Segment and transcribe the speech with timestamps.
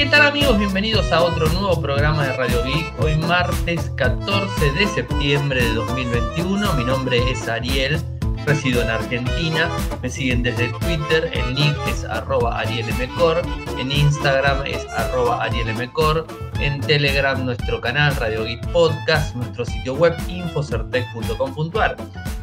[0.00, 0.58] ¿Qué tal amigos?
[0.58, 3.02] Bienvenidos a otro nuevo programa de Radio Geek.
[3.02, 6.72] Hoy martes 14 de septiembre de 2021.
[6.72, 8.00] Mi nombre es Ariel,
[8.46, 9.68] resido en Argentina.
[10.00, 13.42] Me siguen desde Twitter, el link es arroba arielmcor,
[13.78, 16.26] en Instagram es arroba arielmcor,
[16.60, 21.96] en Telegram nuestro canal Radio Geek Podcast, nuestro sitio web infocertec.com.ar.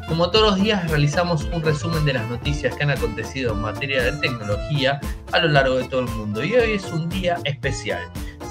[0.08, 4.02] Como todos los días realizamos un resumen de las noticias que han acontecido en materia
[4.02, 5.02] de tecnología
[5.33, 8.02] a lo largo de todo el mundo y hoy es un día especial.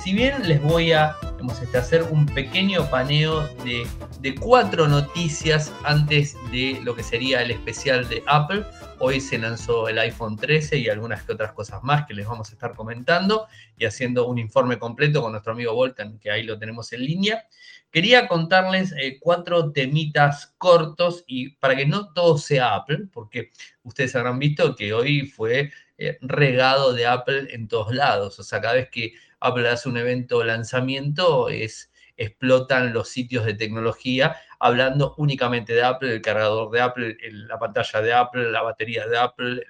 [0.05, 1.17] Si bien les voy a
[1.63, 3.87] este, hacer un pequeño paneo de,
[4.21, 8.63] de cuatro noticias antes de lo que sería el especial de Apple,
[8.99, 12.49] Hoy se lanzó el iPhone 13 y algunas que otras cosas más que les vamos
[12.49, 13.47] a estar comentando
[13.77, 17.47] y haciendo un informe completo con nuestro amigo Volcan, que ahí lo tenemos en línea.
[17.91, 23.51] Quería contarles eh, cuatro temitas cortos y para que no todo sea Apple, porque
[23.83, 28.39] ustedes habrán visto que hoy fue eh, regado de Apple en todos lados.
[28.39, 33.45] O sea, cada vez que Apple hace un evento de lanzamiento es explotan los sitios
[33.45, 38.63] de tecnología hablando únicamente de Apple, el cargador de Apple, la pantalla de Apple, la
[38.63, 39.63] batería de Apple,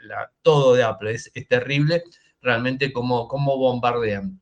[0.42, 1.12] todo de Apple.
[1.12, 2.04] Es, terrible
[2.40, 4.40] realmente cómo, cómo bombardean.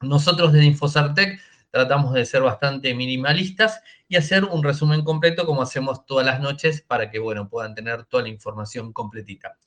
[0.00, 1.40] Nosotros desde Infosartec
[1.74, 6.82] tratamos de ser bastante minimalistas y hacer un resumen completo como hacemos todas las noches
[6.82, 9.58] para que bueno, puedan tener toda la información completita.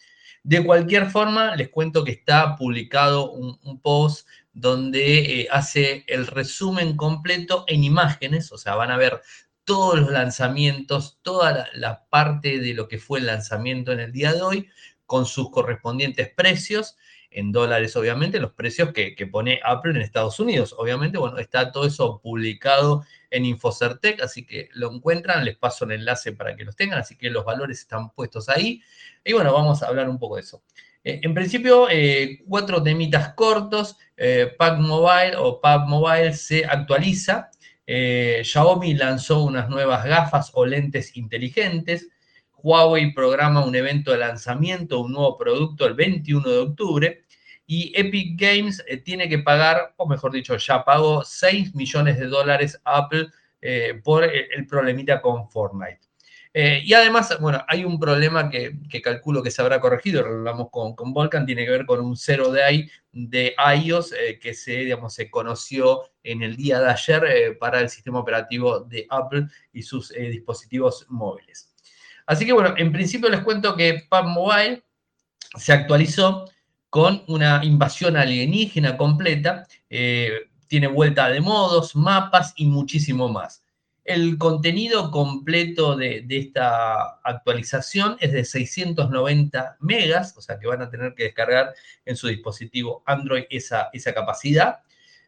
[0.41, 6.95] De cualquier forma, les cuento que está publicado un, post donde eh, hace el resumen
[6.95, 9.21] completo en imágenes, o sea, van a ver
[9.65, 14.31] todos los lanzamientos, toda la, parte de lo que fue el lanzamiento en el día
[14.31, 14.69] de hoy,
[15.05, 16.95] con sus correspondientes precios,
[17.31, 20.73] en dólares obviamente, los precios que, pone Apple en Estados Unidos.
[20.77, 25.91] Obviamente, bueno, está todo eso publicado en Infocertec, así que lo encuentran, les paso el
[25.91, 28.81] enlace para que los tengan, así que los valores están puestos ahí.
[29.23, 30.63] Y bueno, vamos a hablar un poco de eso.
[31.03, 33.97] Eh, en principio, eh, cuatro temitas cortos.
[34.15, 37.51] Eh, Mobile o Pack Mobile se actualiza
[37.89, 42.09] eh, Xiaomi lanzó unas nuevas gafas o lentes inteligentes.
[42.63, 47.23] Huawei programa un evento de lanzamiento, un nuevo producto el 21 de octubre.
[47.65, 52.27] Y Epic Games eh, tiene que pagar, o mejor dicho, ya pagó 6 millones de
[52.27, 53.27] dólares a Apple
[53.61, 56.07] eh, por el problemita con Fortnite.
[56.59, 60.95] Eh, y además, bueno, hay un problema que, calculo que se habrá corregido, hablamos con,
[60.95, 65.13] con Volcan, tiene que ver con un cero de, de iOS eh, que se, digamos,
[65.13, 69.83] se conoció en el día de ayer eh, para el sistema operativo de Apple y
[69.83, 71.75] sus dispositivos móviles.
[72.27, 74.83] Así que bueno, en principio les cuento que PUB Mobile
[75.57, 76.45] se actualizó
[76.89, 83.63] con una invasión alienígena completa, tiene vuelta de modos, mapas y muchísimo más.
[84.03, 90.89] El contenido completo de, esta actualización es de 690 megas, o sea que van a
[90.89, 91.73] tener que descargar
[92.05, 94.79] en su dispositivo Android esa, esa capacidad.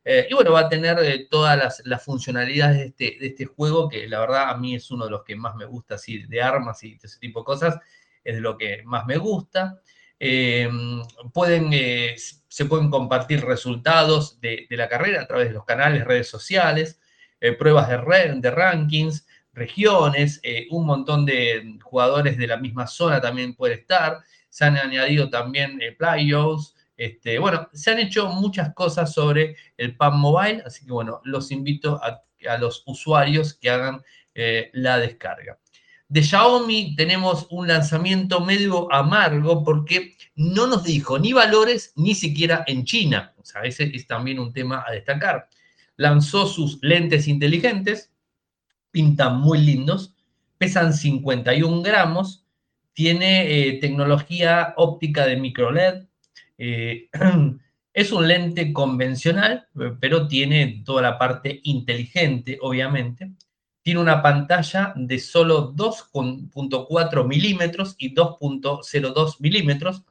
[0.06, 3.90] Eh, y bueno, va a tener eh, todas las, funcionalidades de este, de este, juego,
[3.90, 6.42] que la verdad a mí es uno de los que más me gusta, así de
[6.42, 7.80] armas y ese tipo de cosas,
[8.24, 9.82] es lo que más me gusta.
[10.20, 10.70] Eh,
[11.34, 11.72] pueden,
[12.18, 17.00] se pueden compartir resultados de, la carrera a través de los canales, redes sociales.
[17.42, 23.22] Eh, pruebas de, de rankings, regiones, eh, un montón de jugadores de la misma zona
[23.22, 24.20] también puede estar.
[24.50, 26.76] Se han añadido también eh, playoffs.
[27.00, 31.52] Este, bueno, se han hecho muchas cosas sobre el PAN Mobile, así que bueno, los
[31.52, 32.22] invito a,
[32.60, 34.02] los usuarios que hagan
[34.72, 35.60] la descarga.
[36.08, 42.64] De Xiaomi tenemos un lanzamiento medio amargo porque no nos dijo ni valores ni siquiera
[42.66, 43.34] en China.
[43.38, 45.50] O sea, ese es también un tema a destacar
[46.00, 48.14] lanzó sus lentes inteligentes,
[48.90, 50.16] pintan muy lindos,
[50.58, 52.46] pesan 51 gramos,
[52.94, 56.06] tiene eh, tecnología óptica de micro LED,
[56.60, 57.08] eh,
[57.94, 59.68] es un lente convencional,
[60.00, 63.32] pero tiene toda la parte inteligente, obviamente.
[63.82, 70.04] Tiene una pantalla de solo 2.4 milímetros y 2.02 milímetros.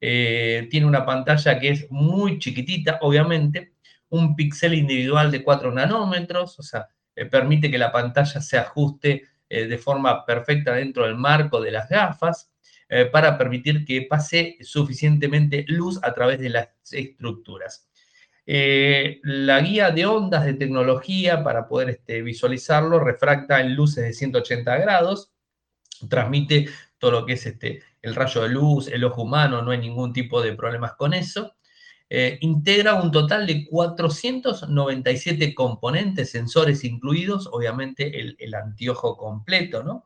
[0.00, 3.72] Eh, tiene una pantalla que es muy chiquitita, obviamente,
[4.10, 9.24] un píxel individual de 4 nanómetros, o sea, eh, permite que la pantalla se ajuste
[9.50, 12.50] de forma perfecta dentro del marco de las gafas
[12.88, 17.88] eh, para permitir que pase suficientemente luz a través de las estructuras.
[18.46, 24.78] la guía de ondas de tecnología para poder este, visualizarlo refracta en luces de 180
[24.78, 25.32] grados,
[26.08, 26.68] transmite
[26.98, 30.12] todo lo que es este, el rayo de luz, el ojo humano, no hay ningún
[30.12, 31.54] tipo de problemas con eso.
[32.10, 40.04] Eh, integra un total de 497 componentes, sensores incluidos, obviamente el, anteojo completo, ¿no?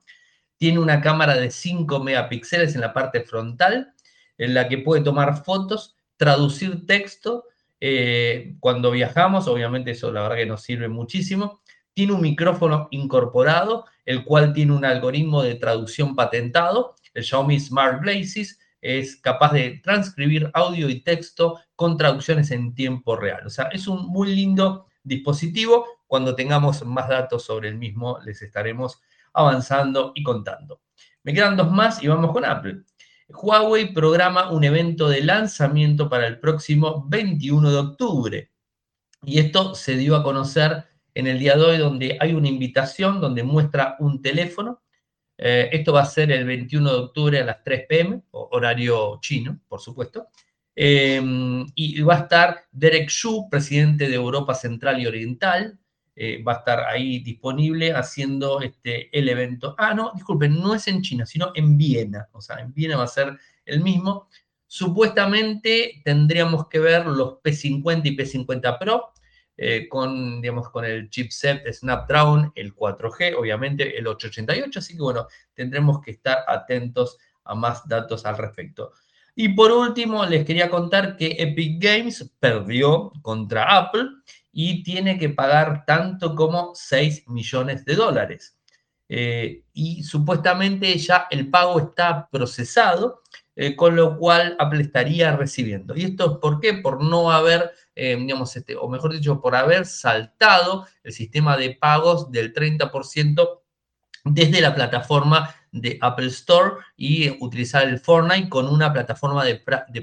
[0.62, 3.94] Tiene una cámara de 5 megapíxeles en la parte frontal,
[4.38, 7.46] en la que puede tomar fotos, traducir texto
[7.80, 11.62] Eh, cuando viajamos, obviamente eso la verdad que nos sirve muchísimo.
[11.94, 18.00] Tiene un micrófono incorporado, el cual tiene un algoritmo de traducción patentado, el Xiaomi Smart
[18.00, 23.44] Blazes, es capaz de transcribir audio y texto con traducciones en tiempo real.
[23.44, 25.86] O sea, es un muy lindo dispositivo.
[26.06, 30.80] Cuando tengamos más datos sobre el mismo, les estaremos avanzando y contando.
[31.22, 32.82] Me quedan dos más y vamos con Apple.
[33.28, 38.50] Huawei programa un evento de lanzamiento para el próximo 21 de octubre.
[39.24, 40.84] Y esto se dio a conocer
[41.14, 44.82] en el día de hoy, donde hay una invitación donde muestra un teléfono.
[45.38, 49.60] Eh, esto va a ser el 21 de octubre a las 3 pm, horario chino,
[49.68, 50.28] por supuesto.
[50.74, 55.78] Em, y va a estar Derek Xu, presidente de Europa Central y Oriental,
[56.14, 59.74] eh, va a estar ahí disponible haciendo este, el evento.
[59.78, 62.28] Ah, no, disculpen, no es en China, sino en Viena.
[62.32, 64.28] O sea, en Viena va a ser el mismo.
[64.66, 69.12] Supuestamente tendríamos que ver los P50 y P50 Pro
[69.56, 74.78] eh, con, digamos, con el chipset Snapdragon, el 4G, obviamente el 888.
[74.78, 78.92] Así que bueno, tendremos que estar atentos a más datos al respecto.
[79.34, 84.08] Y por último, les quería contar que Epic Games perdió contra Apple
[84.52, 88.58] y tiene que pagar tanto como 6 millones de dólares.
[89.08, 93.22] Eh, y supuestamente ya el pago está procesado,
[93.56, 95.94] eh, con lo cual Apple estaría recibiendo.
[95.96, 96.74] ¿Y esto es por qué?
[96.74, 101.74] Por no haber, eh, digamos, este, o mejor dicho, por haber saltado el sistema de
[101.74, 103.62] pagos del 30%
[104.24, 109.56] desde la plataforma de Apple Store y utilizar el Fortnite con una plataforma de,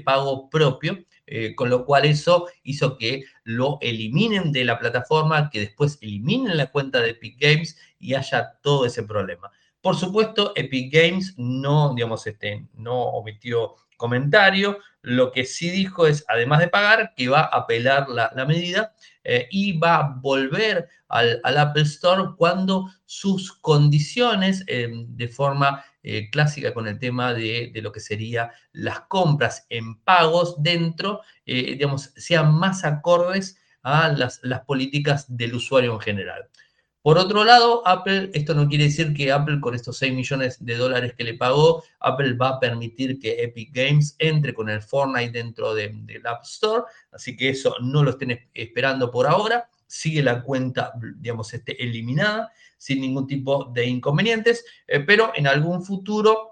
[0.04, 5.60] pago propio, eh, con lo cual eso hizo que lo eliminen de la plataforma, que
[5.60, 9.50] después eliminen la cuenta de Epic Games y haya todo ese problema.
[9.80, 14.78] Por supuesto, Epic Games no, digamos, este, no omitió comentario.
[15.02, 18.94] Lo que sí dijo es, además de pagar, que va a apelar la, medida
[19.24, 26.30] eh, y va a volver al, Apple Store cuando sus condiciones, eh, de forma eh,
[26.30, 32.54] clásica con el tema de, lo que sería las compras en pagos dentro, digamos, sean
[32.54, 36.48] más acordes a las, las políticas del usuario en general.
[37.02, 40.76] Por otro lado, Apple, esto no quiere decir que Apple con estos 6 millones de
[40.76, 45.30] dólares que le pagó, Apple va a permitir que Epic Games entre con el Fortnite
[45.30, 49.70] dentro del App Store, así que eso no lo estén esperando por ahora.
[49.86, 55.82] Sigue la cuenta, digamos, este, eliminada sin ningún tipo de inconvenientes, eh, pero en algún
[55.82, 56.49] futuro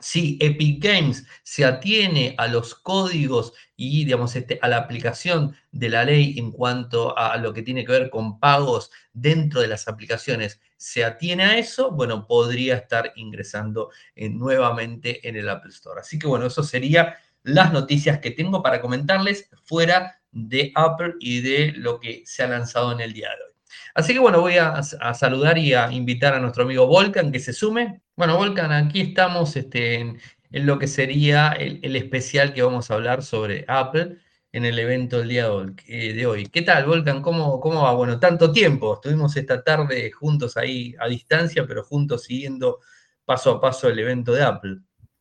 [0.00, 5.88] si Epic Games se atiene a los códigos y, digamos, este, a la aplicación de
[5.88, 9.88] la ley en cuanto a lo que tiene que ver con pagos dentro de las
[9.88, 16.00] aplicaciones, se atiene a eso, bueno, podría estar ingresando eh, nuevamente en el Apple Store.
[16.00, 21.40] Así que, bueno, eso sería las noticias que tengo para comentarles fuera de Apple y
[21.40, 23.57] de lo que se ha lanzado en el día de hoy.
[23.94, 27.52] Así que bueno, voy a, saludar y a invitar a nuestro amigo Volcan que se
[27.52, 28.02] sume.
[28.16, 30.18] Bueno, Volcan, aquí estamos este, en,
[30.50, 34.16] lo que sería el, especial que vamos a hablar sobre Apple
[34.52, 36.46] en el evento del día de hoy.
[36.46, 37.22] ¿Qué tal, Volcan?
[37.22, 37.92] ¿Cómo, ¿Cómo va?
[37.94, 38.94] Bueno, tanto tiempo.
[38.94, 42.80] Estuvimos esta tarde juntos ahí a distancia, pero juntos siguiendo
[43.24, 44.78] paso a paso el evento de Apple.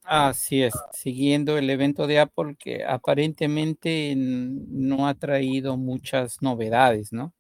[0.09, 7.33] Así es, siguiendo el evento de Apple que aparentemente no ha traído muchas novedades, ¿no?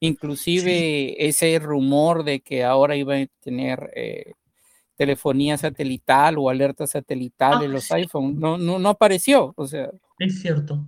[0.00, 4.32] Inclusive ese rumor de que ahora iba a tener eh,
[4.96, 9.52] telefonía satelital o alerta satelital en ah, los iPhone, no, no, no apareció.
[9.56, 9.90] O sea.
[10.18, 10.86] Es cierto.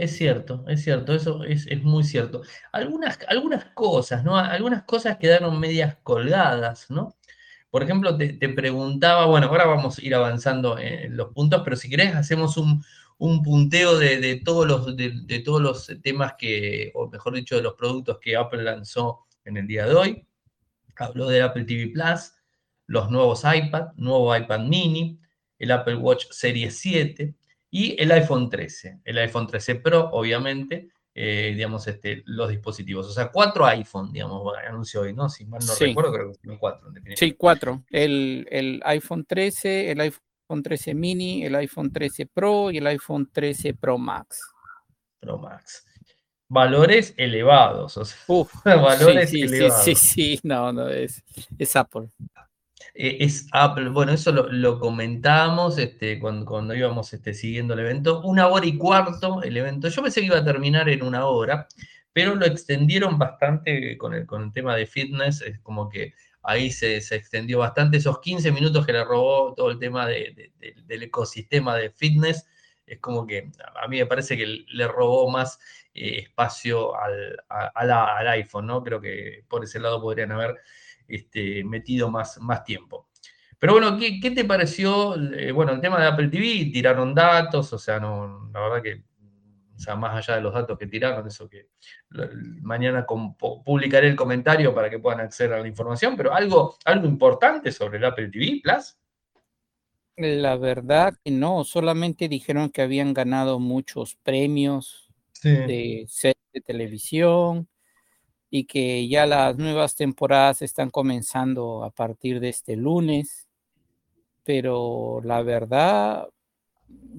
[0.00, 2.40] Es cierto, es cierto, eso es, muy cierto.
[2.72, 4.34] Algunas, algunas cosas, ¿no?
[4.34, 7.14] Algunas cosas quedaron medias colgadas, ¿no?
[7.68, 11.76] Por ejemplo, te, te, preguntaba, bueno, ahora vamos a ir avanzando en los puntos, pero
[11.76, 12.82] si querés hacemos un,
[13.20, 17.74] un punteo de, todos los, de, todos los temas que, o mejor dicho, de los
[17.74, 20.26] productos que Apple lanzó en el día de hoy.
[20.96, 22.32] Habló del Apple TV Plus,
[22.86, 25.20] los nuevos iPad, nuevo iPad mini,
[25.58, 27.34] el Apple Watch Series 7
[27.70, 29.00] y el iPhone 13.
[29.04, 33.06] El iPhone 13 Pro, obviamente, eh, digamos, este, los dispositivos.
[33.06, 35.28] O sea, cuatro iPhone, digamos, anunció hoy, ¿no?
[35.28, 36.90] Si mal no recuerdo, creo que son cuatro.
[37.16, 37.84] sí, cuatro.
[37.90, 42.86] El, el iPhone 13, el iPhone iPhone 13 mini, el iPhone 13 Pro y el
[42.88, 44.40] iPhone 13 Pro Max.
[45.20, 45.86] Pro Max.
[46.48, 47.96] Valores elevados.
[47.96, 48.18] O sea,
[48.64, 49.84] valores sí, elevados.
[49.84, 51.22] Sí, sí, sí, no, no, es,
[51.56, 52.08] es Apple.
[52.94, 57.80] Eh, es Apple, bueno, eso lo, lo comentábamos este, cuando, cuando íbamos este, siguiendo el
[57.80, 58.20] evento.
[58.22, 59.86] Una hora y cuarto el evento.
[59.88, 61.68] Yo pensé que iba a terminar en una hora,
[62.12, 65.42] pero lo extendieron bastante con el, con el tema de fitness.
[65.42, 67.98] Es como que ahí se, extendió bastante.
[67.98, 72.46] Esos 15 minutos que le robó todo el tema del ecosistema de fitness,
[72.86, 75.60] es como que a mí me parece que le robó más
[75.94, 78.82] eh, espacio al, al, iPhone, ¿no?
[78.82, 80.56] Creo que por ese lado podrían haber
[81.06, 83.08] este, metido más, más tiempo.
[83.58, 85.14] Pero bueno, ¿qué, te pareció?
[85.34, 89.02] Eh, bueno, el tema de Apple TV, tiraron datos, o sea, no, la verdad que,
[89.80, 91.68] o sea, más allá de los datos que tiraron, eso que
[92.60, 97.72] mañana publicaré el comentario para que puedan acceder a la información, pero algo, algo importante
[97.72, 98.96] sobre el Apple TV Plus.
[100.16, 105.08] La verdad que no, solamente dijeron que habían ganado muchos premios
[105.42, 107.66] de series de televisión
[108.50, 113.48] y que ya las nuevas temporadas están comenzando a partir de este lunes
[114.44, 116.28] pero la verdad,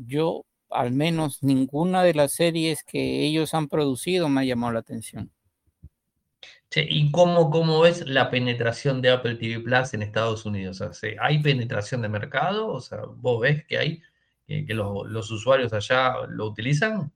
[0.06, 4.80] yo al menos ninguna de las series que ellos han producido me ha llamado la
[4.80, 5.32] atención.
[6.74, 10.82] ¿Y cómo, cómo ves la penetración de Apple TV Plus en Estados Unidos?
[11.20, 12.70] ¿Hay penetración de mercado?
[12.70, 14.02] O sea, ¿vos ves que hay
[14.48, 17.12] que, los, usuarios allá lo utilizan?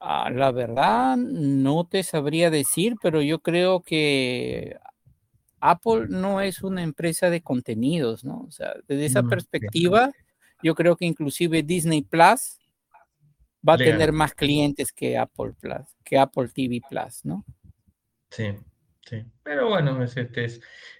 [0.00, 4.76] Ah, la verdad, no te sabría decir, pero yo creo que
[5.60, 8.44] Apple no es una empresa de contenidos, ¿no?
[8.46, 10.12] O sea, desde esa perspectiva,
[10.62, 12.58] yo creo que inclusive Disney Plus
[13.66, 17.44] va a tener más clientes que Apple Plus, que Apple TV Plus, ¿no?
[18.30, 18.54] Sí,
[19.08, 19.24] sí.
[19.42, 20.46] Pero bueno, es, este,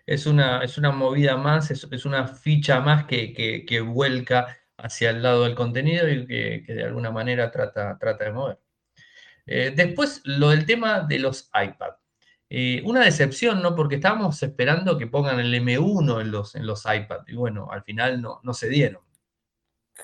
[0.06, 5.22] es, una, es una movida más, es, una ficha más que, que, vuelca hacia el
[5.22, 8.58] lado del contenido y que, de alguna manera trata, trata de mover.
[9.46, 11.98] Eh, después, lo del tema de los iPads.
[12.48, 13.74] Eh, una decepción, ¿no?
[13.74, 17.82] Porque estábamos esperando que pongan el M1 en los, en los iPad y bueno, al
[17.82, 19.05] final no, no se dieron.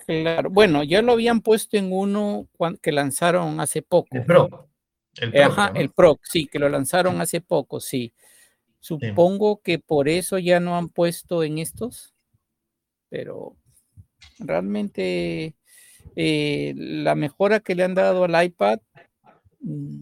[0.06, 2.48] Claro, bueno, ya lo habían puesto en uno
[2.80, 4.16] que lanzaron hace poco.
[4.16, 4.68] El Pro.
[5.16, 8.14] El Pro, Ajá, el Pro, sí, que lo lanzaron hace poco, sí.
[8.80, 12.14] Supongo que por eso ya no han puesto en estos,
[13.08, 13.56] pero
[14.38, 15.54] realmente
[16.16, 18.80] eh, la mejora que le han dado al iPad
[19.60, 20.00] mm,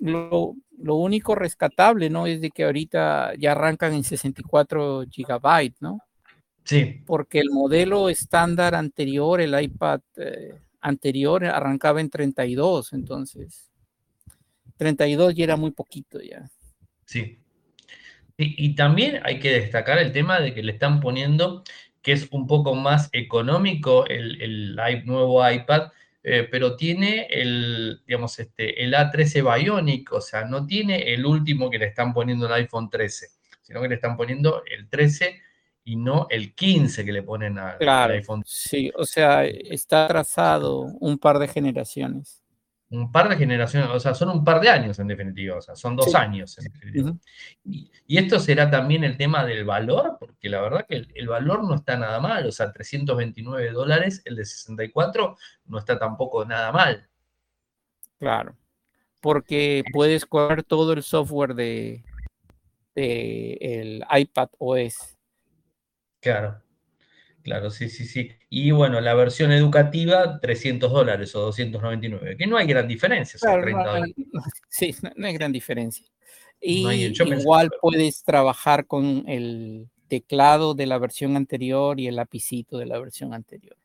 [0.00, 2.26] lo, lo único rescatable, ¿no?
[2.26, 6.00] Es de que ahorita ya arrancan en 64 gigabytes, ¿no?
[6.68, 7.02] Sí.
[7.06, 13.70] Porque el modelo estándar anterior, el iPad eh, anterior, arrancaba en 32, entonces
[14.76, 16.50] 32 ya era muy poquito ya.
[17.06, 17.40] Sí.
[18.40, 21.64] Y, también hay que destacar el tema de que le están poniendo
[22.02, 25.88] que es un poco más económico el, el nuevo iPad
[26.30, 31.70] eh, pero tiene el, digamos, este, el A13 Bionic, o sea, no tiene el último
[31.70, 33.28] que le están poniendo el iPhone 13,
[33.62, 35.40] sino que le están poniendo el 13
[35.88, 38.42] y no el 15 que le ponen al, al iPhone.
[38.44, 42.42] Sí, o sea, está atrasado un par de generaciones
[42.90, 45.76] un par de generaciones, o sea, son un par de años en definitiva, o sea,
[45.76, 47.12] son dos años en definitiva.
[47.64, 51.74] y, esto será también el tema del valor, porque la verdad que el, valor no
[51.74, 57.06] está nada mal, o sea, 329 dólares, el de 64 no está tampoco nada mal.
[58.18, 58.56] Claro,
[59.20, 62.02] porque puedes correr todo el software de,
[62.94, 65.17] de el iPad OS.
[66.28, 66.62] Claro.
[67.42, 68.30] Claro, sí, sí, sí.
[68.50, 73.40] Y bueno, la versión educativa, 300 dólares o 299, que no hay gran diferencia.
[74.68, 76.06] sí, no, hay gran diferencia.
[76.60, 82.84] Y igual puedes trabajar con el teclado de la versión anterior y el lapicito de
[82.84, 83.76] la versión anterior.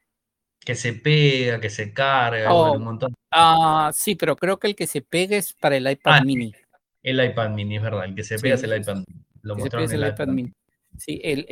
[0.60, 3.14] Que se pega, que se carga, oh, un montón.
[3.32, 6.54] Ah, sí, pero creo que el que se pega es para el iPad ah, mini.
[7.02, 8.04] El iPad mini, es verdad.
[8.04, 9.24] El que se pega es el iPad mini.
[9.42, 10.54] Lo mostraron en el iPad mini.
[10.98, 11.46] Sí, el,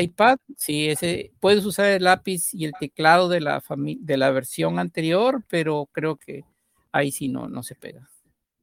[0.00, 4.78] iPad, sí, ese, puedes usar el lápiz y el teclado de la, de la versión
[4.78, 6.44] anterior, pero creo que
[6.92, 8.08] ahí sí no, no se pega.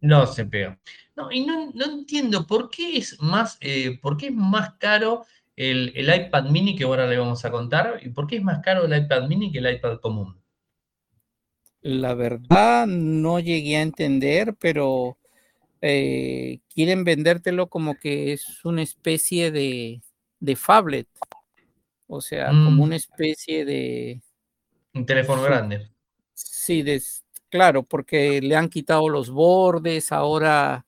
[0.02, 0.80] No se pega.
[1.16, 5.92] No, y no, entiendo por qué es más, eh, por qué es más caro el,
[5.98, 8.98] iPad mini que ahora le vamos a contar, y por qué es más caro el
[8.98, 10.40] iPad mini que el iPad común.
[11.82, 15.18] La verdad no llegué a entender, pero
[15.82, 20.02] eh, quieren vendértelo como que es una especie de,
[20.40, 21.08] de phablet,
[22.08, 22.80] o sea, como mm.
[22.82, 24.22] una especie de...
[24.94, 25.90] Un teléfono grande.
[26.34, 26.84] Sí,
[27.50, 30.86] claro, porque le han quitado los bordes, ahora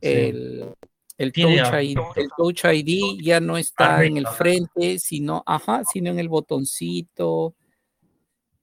[0.00, 0.74] el,
[1.16, 7.54] el, touch ID, ya no está en el frente, sino, ajá, sino en el botoncito.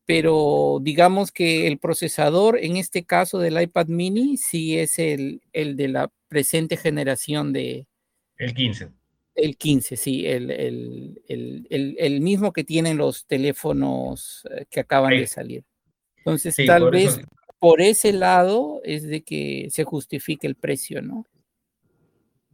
[0.06, 5.76] Pero digamos que el procesador, en este caso del iPad mini, sí es el, el
[5.76, 7.88] de la presente generación de...
[8.38, 8.92] El 15.
[9.36, 10.50] El 15, sí, el,
[11.28, 15.64] el, mismo que tienen los teléfonos eh, que acaban de salir.
[16.18, 17.20] Entonces, tal vez
[17.60, 21.26] por ese lado es de que se justifique el precio, ¿no?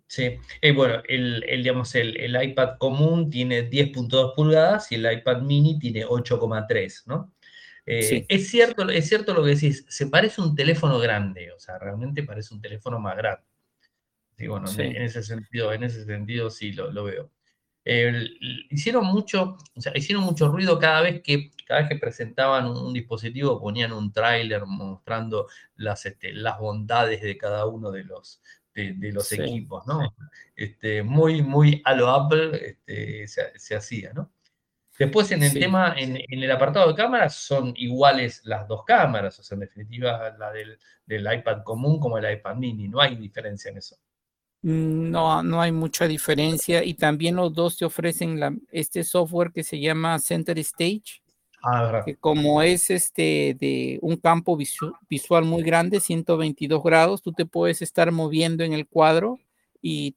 [0.08, 5.80] Sí, y bueno, el, digamos, el, iPad común tiene 10.2 pulgadas y el iPad mini
[5.80, 7.34] tiene 8,3, ¿no?
[7.86, 11.80] Eh, es, cierto, es cierto lo que decís, se parece un teléfono grande, o sea,
[11.80, 13.44] realmente parece un teléfono más grande.
[14.42, 17.30] Sí, bueno, En, ese sentido, en ese sentido sí lo, veo.
[18.72, 22.92] hicieron mucho, o sea, hicieron mucho ruido cada vez que, cada vez que presentaban un,
[22.92, 28.42] dispositivo, ponían un tráiler mostrando las, este, las bondades de cada uno de los,
[28.74, 30.14] de, los equipos, ¿no?
[30.56, 34.32] Este, muy, muy a lo Apple este, se, hacía, ¿no?
[34.98, 39.44] Después en el tema, en, el apartado de cámaras son iguales las dos cámaras, o
[39.44, 43.78] sea, en definitiva la del, iPad común como el iPad mini, no hay diferencia en
[43.78, 43.98] eso.
[44.62, 48.40] Mm, no, no hay mucha diferencia y también los dos te ofrecen
[48.72, 51.22] este software que se llama Center Stage,
[51.64, 57.46] Ah, que como es este de un campo visual muy grande, 122 grados, tú te
[57.46, 59.38] puedes estar moviendo en el cuadro
[59.80, 60.16] y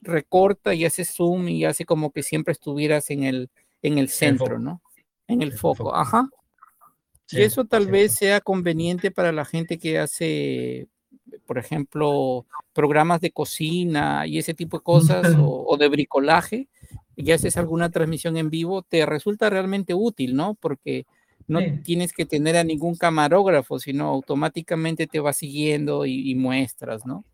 [0.00, 3.50] recorta y hace zoom y hace como que siempre estuvieras en el,
[3.82, 4.82] en el centro, ¿no?
[5.28, 5.94] En el, foco.
[5.94, 6.28] ajá.
[7.30, 10.88] y eso tal vez sea conveniente para la gente que hace,
[11.46, 16.68] por ejemplo, programas de cocina y ese tipo de cosas o de bricolaje,
[17.16, 20.54] y haces alguna transmisión en vivo, te resulta realmente útil, ¿no?
[20.54, 21.06] Porque
[21.46, 27.24] no tienes que tener a ningún camarógrafo, sino automáticamente te va siguiendo y, muestras, ¿no?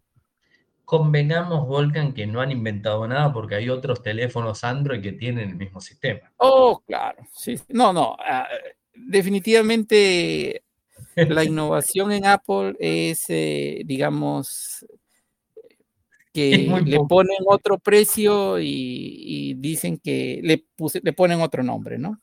[0.84, 5.56] Convengamos, Volcan, que no han inventado nada porque hay otros teléfonos Android que tienen el
[5.56, 6.32] mismo sistema.
[6.36, 7.24] Oh, claro.
[7.34, 7.60] Sí.
[7.68, 8.16] No, no.
[8.20, 8.46] Ah,
[8.94, 10.62] definitivamente
[11.16, 14.86] la innovación en Apple es, eh, digamos,
[16.32, 20.66] que le ponen otro precio y, dicen que le,
[21.02, 22.20] le ponen otro nombre, ¿no?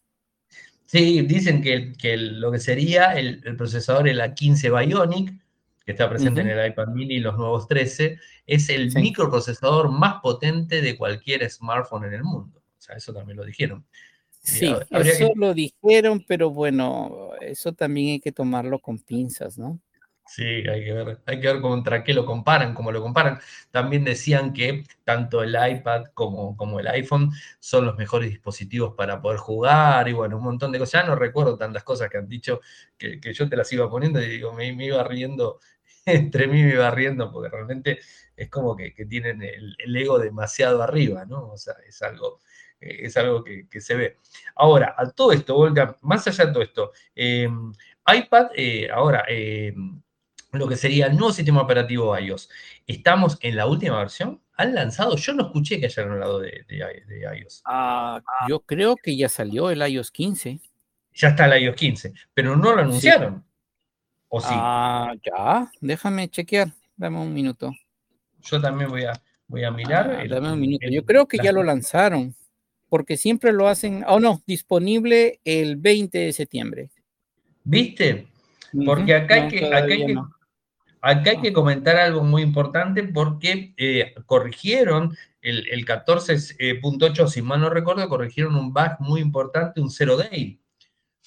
[0.86, 5.34] Sí, dicen que, que lo que sería el, procesador, el A15 Bionic,
[5.84, 10.22] que está presente en el iPad mini y los nuevos 13, es el microprocesador más
[10.22, 12.60] potente de cualquier smartphone en el mundo.
[12.60, 13.84] O sea, eso también lo dijeron.
[14.44, 19.80] Sí, eso lo dijeron, pero bueno, eso también hay que tomarlo con pinzas, ¿no?
[20.26, 23.40] Sí, hay que ver, hay que ver contra qué lo comparan, cómo lo comparan.
[23.72, 29.22] También decían que tanto el iPad como, como el iPhone son los mejores dispositivos para
[29.22, 31.04] poder jugar y bueno, un montón de cosas.
[31.04, 32.62] Ya no recuerdo tantas cosas que han dicho
[32.98, 35.60] que, yo te las iba poniendo y digo, me, iba riendo,
[36.06, 38.00] entre mí me iba riendo porque realmente
[38.36, 41.50] es como que, tienen el, ego demasiado arriba, ¿no?
[41.50, 42.40] O sea, es algo,
[42.84, 44.18] es algo que, se ve.
[44.56, 47.50] Ahora, a todo esto, Volga, más allá de todo esto, eh,
[48.08, 49.74] iPad, eh, ahora, eh,
[50.52, 52.50] lo que sería el nuevo sistema operativo iOS.
[52.86, 54.42] ¿Estamos en la última versión?
[54.56, 55.16] ¿Han lanzado?
[55.16, 57.64] Yo no escuché que hayan hablado de, iOS.
[57.66, 60.62] Ah, yo creo que ya salió el iOS 15.
[61.16, 63.44] Ya está el iOS 15, pero no lo anunciaron.
[64.28, 64.48] ¿O sí?
[64.52, 65.72] Ah, ya.
[65.82, 66.70] Déjame chequear.
[66.96, 67.72] Dame un minuto.
[68.42, 69.14] Yo también voy a,
[69.48, 70.20] voy a mirar.
[70.20, 70.86] Ah, dame un minuto.
[70.90, 72.36] Yo creo que ya lo lanzaron,
[72.94, 74.06] porque siempre lo hacen.
[74.08, 76.92] Oh, no, disponible el 20 de septiembre.
[77.64, 78.28] ¿Viste?
[78.86, 80.16] Porque acá hay que, acá hay que,
[81.02, 87.72] Acá hay que comentar algo muy importante porque eh, corrigieron el, 14.8, si mal no
[87.72, 90.60] recuerdo, corrigieron un bug muy importante, un zero day.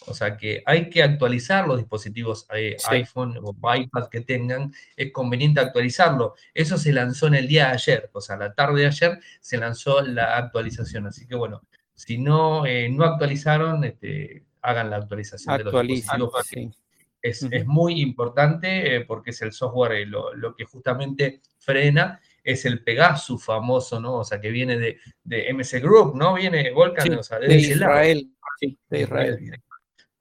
[0.06, 5.10] O sea que hay que actualizar los dispositivos eh, iPhone o iPad que tengan, es
[5.12, 6.34] conveniente actualizarlo.
[6.52, 9.56] Eso se lanzó en el día de ayer, o sea, la tarde de ayer se
[9.56, 11.06] lanzó la actualización.
[11.06, 11.62] Así que bueno,
[11.94, 16.82] si no, eh, no actualizaron, este, hagan la actualización de los dispositivos.
[17.22, 22.84] Es, muy importante eh, porque es el software eh, lo, que justamente frena, es el
[22.84, 24.18] Pegasus famoso, ¿no?
[24.18, 26.34] O sea, que viene de, de MC Group, ¿no?
[26.34, 28.30] Viene Volcan, o sea, de, Israel.
[28.60, 29.60] Sí, de Israel.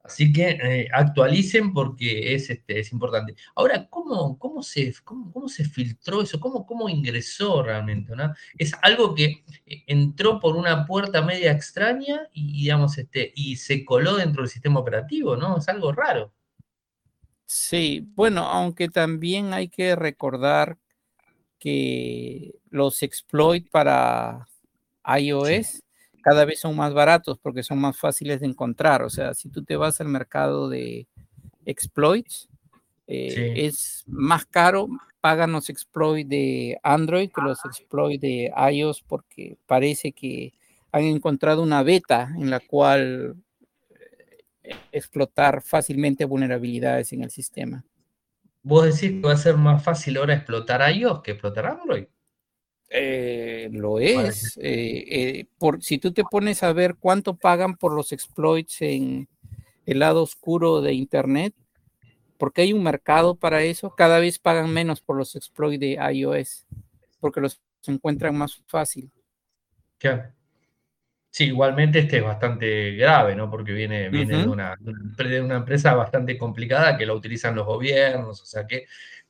[0.06, 3.34] Así que eh, actualicen porque es, este, es importante.
[3.56, 6.38] Ahora, ¿cómo, cómo, se, cómo, se filtró eso?
[6.38, 8.14] ¿Cómo, ¿Cómo ingresó realmente?
[8.14, 8.32] ¿no?
[8.56, 9.44] Es algo que
[9.86, 14.80] entró por una puerta media extraña y, digamos, este, y se coló dentro del sistema
[14.80, 15.58] operativo, ¿no?
[15.58, 16.32] Es algo raro.
[17.44, 20.78] Sí, bueno, aunque también hay que recordar
[21.58, 24.46] que los exploits para
[25.18, 25.82] iOS
[26.26, 29.04] cada vez son más baratos porque son más fáciles de encontrar.
[29.04, 31.06] O sea, si tú te vas al mercado de
[31.64, 32.48] exploits,
[33.06, 34.88] eh, es más caro,
[35.20, 40.52] pagan los exploits de Android que los exploits de iOS porque parece que
[40.90, 43.36] han encontrado una beta en la cual
[44.90, 47.84] explotar fácilmente vulnerabilidades en el sistema.
[48.64, 52.06] ¿Vos decís que va a ser más fácil ahora explotar iOS que explotar Android?
[52.88, 54.56] Eh, lo es.
[54.58, 59.28] Eh, eh, por, si tú te pones a ver cuánto pagan por los exploits en
[59.86, 61.54] el lado oscuro de Internet,
[62.38, 66.66] porque hay un mercado para eso, cada vez pagan menos por los exploits de iOS,
[67.20, 69.10] porque los encuentran más fácil.
[71.30, 73.50] Sí, igualmente este es bastante grave, ¿no?
[73.50, 78.40] Porque viene, viene de, una, de, una, empresa bastante complicada que la utilizan los gobiernos,
[78.40, 78.86] o sea que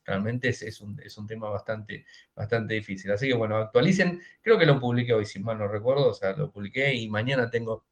[0.06, 3.10] realmente es, un, es un, tema bastante, bastante difícil.
[3.10, 6.32] Así que bueno, actualicen, creo que lo publiqué hoy, si mal no recuerdo, o sea,
[6.32, 7.84] lo publiqué y mañana tengo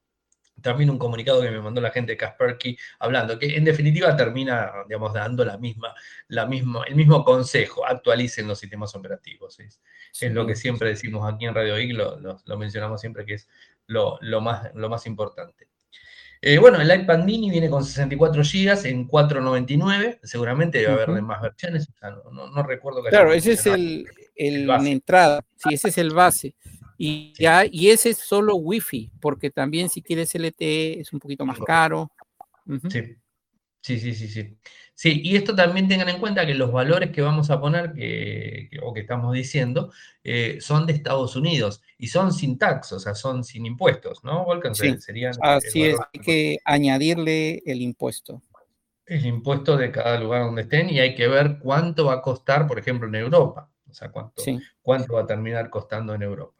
[0.63, 4.73] también un comunicado que me mandó la gente de Kasperky hablando, que en definitiva termina,
[4.87, 5.95] digamos, dando la misma,
[6.29, 9.59] la misma, el mismo consejo, actualicen los sistemas operativos.
[9.61, 9.81] Es,
[10.33, 13.49] lo que siempre decimos aquí en Radio IG, lo, lo, mencionamos siempre que es
[13.87, 15.69] lo, más, lo más importante.
[16.47, 21.41] Eh, bueno, el iPad mini viene con 64 GB en 499, seguramente debe haber más
[21.41, 21.89] versiones,
[22.33, 26.55] no, recuerdo que Claro, ese es el, el, entrada, sí, ese es el base.
[26.99, 31.47] Y, ya, y ese es solo Wi-Fi, porque también si quieres LTE es un poquito
[31.47, 32.13] más caro.
[32.91, 33.17] Sí,
[33.81, 34.59] sí, sí, sí, sí.
[34.97, 38.71] Sí, y esto también tengan en cuenta que los valores que vamos a poner que,
[38.81, 43.17] o que estamos diciendo eh, son de Estados Unidos y son sin tax, o sea,
[43.17, 48.41] son sin impuestos, ¿no, Sí, serían así es, hay que añadirle el impuesto.
[49.05, 52.69] El impuesto de cada lugar donde estén y hay que ver cuánto va a costar,
[52.69, 54.45] por ejemplo, en Europa, o sea, cuánto,
[54.81, 56.55] cuánto va a terminar costando en Europa.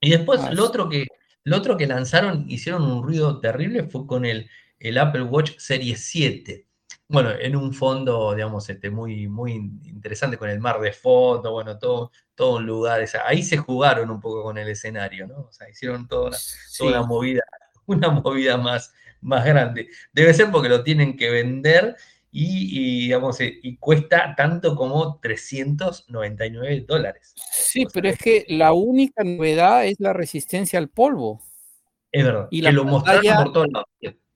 [0.00, 1.06] Y después lo, otro que,
[1.42, 5.96] lo otro que lanzaron, hicieron un ruido terrible, fue con el, el Apple Watch Serie
[5.96, 6.69] 7.
[7.12, 11.76] Bueno, en un fondo, digamos, este, muy, muy interesante con el mar de fondo, bueno,
[11.76, 13.04] todo, todo un lugar.
[13.26, 15.40] ahí se jugaron un poco con el escenario, ¿no?
[15.40, 16.38] O sea, hicieron toda una,
[16.78, 17.42] toda una movida,
[17.86, 19.88] una movida más, más grande.
[20.12, 21.96] Debe ser porque lo tienen que vender
[22.30, 27.34] y, digamos, eh, y cuesta tanto como 399 dólares.
[27.50, 31.42] Sí, pero es que la única novedad es la resistencia al polvo.
[32.12, 33.88] Es verdad, y que lo mostraron por todos lados.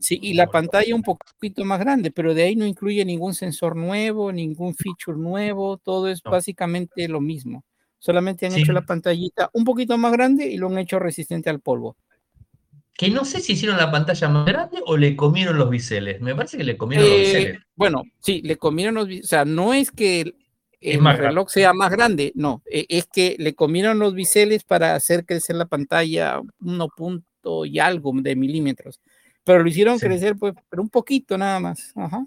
[0.05, 3.75] Sí, y la pantalla un poquito más grande, pero de ahí no incluye ningún sensor
[3.75, 7.64] nuevo, ningún feature nuevo, todo es básicamente lo mismo.
[7.99, 11.61] Solamente han hecho la pantallita un poquito más grande y lo han hecho resistente al
[11.61, 11.97] polvo
[12.97, 16.21] que no sé si hicieron la pantalla más grande o le comieron los biseles.
[16.21, 17.57] Me parece que le comieron los biseles.
[17.57, 19.27] Eh, bueno, sí, le comieron los biseles.
[19.27, 20.21] O sea, no es que
[20.81, 25.25] el, reloj sea más grande, no, e, es que le comieron los biseles para hacer
[25.25, 29.01] crecer la pantalla uno punto y algo de milímetros.
[29.45, 31.93] Pero lo hicieron crecer, pues, pero un poquito nada más.
[31.95, 32.27] Ajá.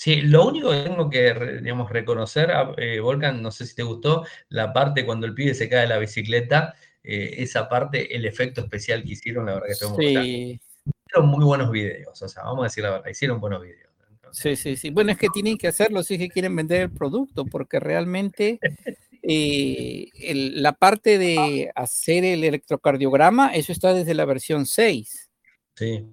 [0.00, 4.24] Sí, lo único que tengo que, digamos, reconocer, eh, Volcan, no sé si te gustó,
[4.48, 8.62] la parte cuando el pibe se cae de la bicicleta, eh, esa parte, el efecto
[8.62, 10.58] especial que hicieron, la verdad que estuvo sí.
[11.06, 13.90] Hicieron muy buenos videos, o sea, vamos a decir la verdad, hicieron buenos videos.
[14.32, 14.90] Sí, sí, sí.
[14.90, 18.58] Bueno, es que tienen que hacerlo si es que quieren vender el producto, porque realmente
[19.22, 20.08] eh,
[20.54, 25.30] la parte de hacer el electrocardiograma, eso está desde la versión 6.
[25.74, 26.06] Sí.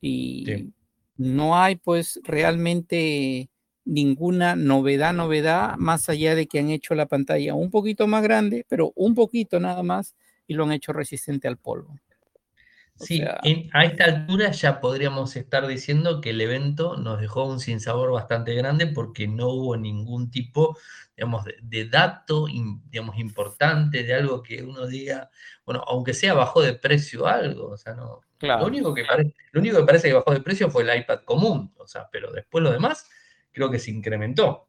[0.00, 0.72] Y
[1.16, 3.50] no hay pues realmente
[3.88, 8.66] ninguna novedad, novedad, más allá de que han hecho la pantalla un poquito más grande,
[8.68, 10.14] pero un poquito nada más,
[10.46, 11.98] y lo han hecho resistente al polvo.
[12.96, 18.12] sí, a esta altura ya podríamos estar diciendo que el evento nos dejó un sinsabor
[18.12, 20.76] bastante grande porque no hubo ningún tipo,
[21.16, 22.46] digamos, de, dato,
[22.90, 25.30] digamos, importante, de algo que uno diga,
[25.64, 28.20] bueno, aunque sea bajó de precio algo, o sea, no.
[28.40, 31.20] Lo, único que parece, lo único que parece que bajó de precio fue el iPad
[31.24, 33.08] común, o sea, pero después lo demás
[33.52, 34.68] creo que se incrementó.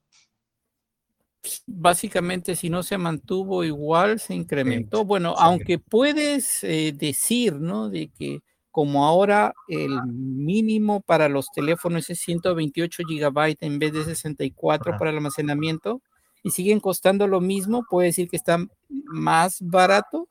[1.65, 5.05] Básicamente, si no se mantuvo igual, se incrementó.
[5.05, 7.89] Bueno, aunque puedes eh, decir, ¿no?
[7.89, 14.03] De que como ahora el mínimo para los teléfonos es 128 gigabytes en vez de
[14.03, 16.01] 64 para el almacenamiento
[16.43, 20.27] y siguen costando lo mismo, puede decir que está más barato,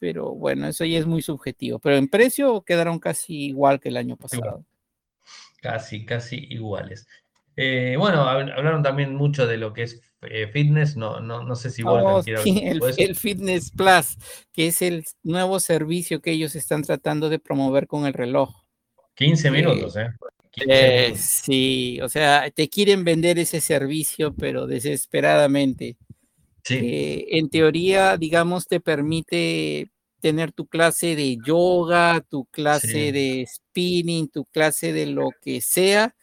[0.00, 1.78] pero bueno, eso ya es muy subjetivo.
[1.78, 4.64] Pero en precio quedaron casi igual que el año pasado.
[5.60, 7.06] Casi, casi iguales.
[7.54, 11.70] Eh, bueno, hablaron también mucho de lo que es eh, fitness, no, no, no sé
[11.70, 14.16] si igual oh, el, el, Fitness Plus,
[14.52, 18.50] que es el nuevo servicio que ellos están tratando de promover con el reloj.
[19.14, 20.10] 15 minutos, ¿eh?
[20.66, 21.14] ¿eh?
[21.16, 25.96] Sí, o sea, te quieren vender ese servicio, pero desesperadamente.
[26.64, 27.26] Sí.
[27.28, 34.44] en teoría, digamos, te permite tener tu clase de yoga, tu clase de spinning, tu
[34.44, 36.14] clase de lo que sea,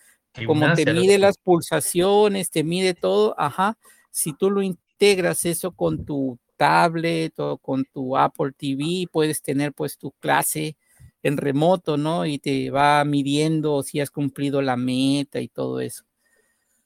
[0.46, 3.78] como te mide las pulsaciones, te mide todo, ajá,
[4.12, 9.74] si tú lo integras eso con tu tablet o con tu Apple TV, puedes tener
[9.74, 10.76] pues tu clase
[11.24, 12.26] en remoto, ¿no?
[12.26, 16.04] Y te va midiendo si has cumplido la meta y todo eso.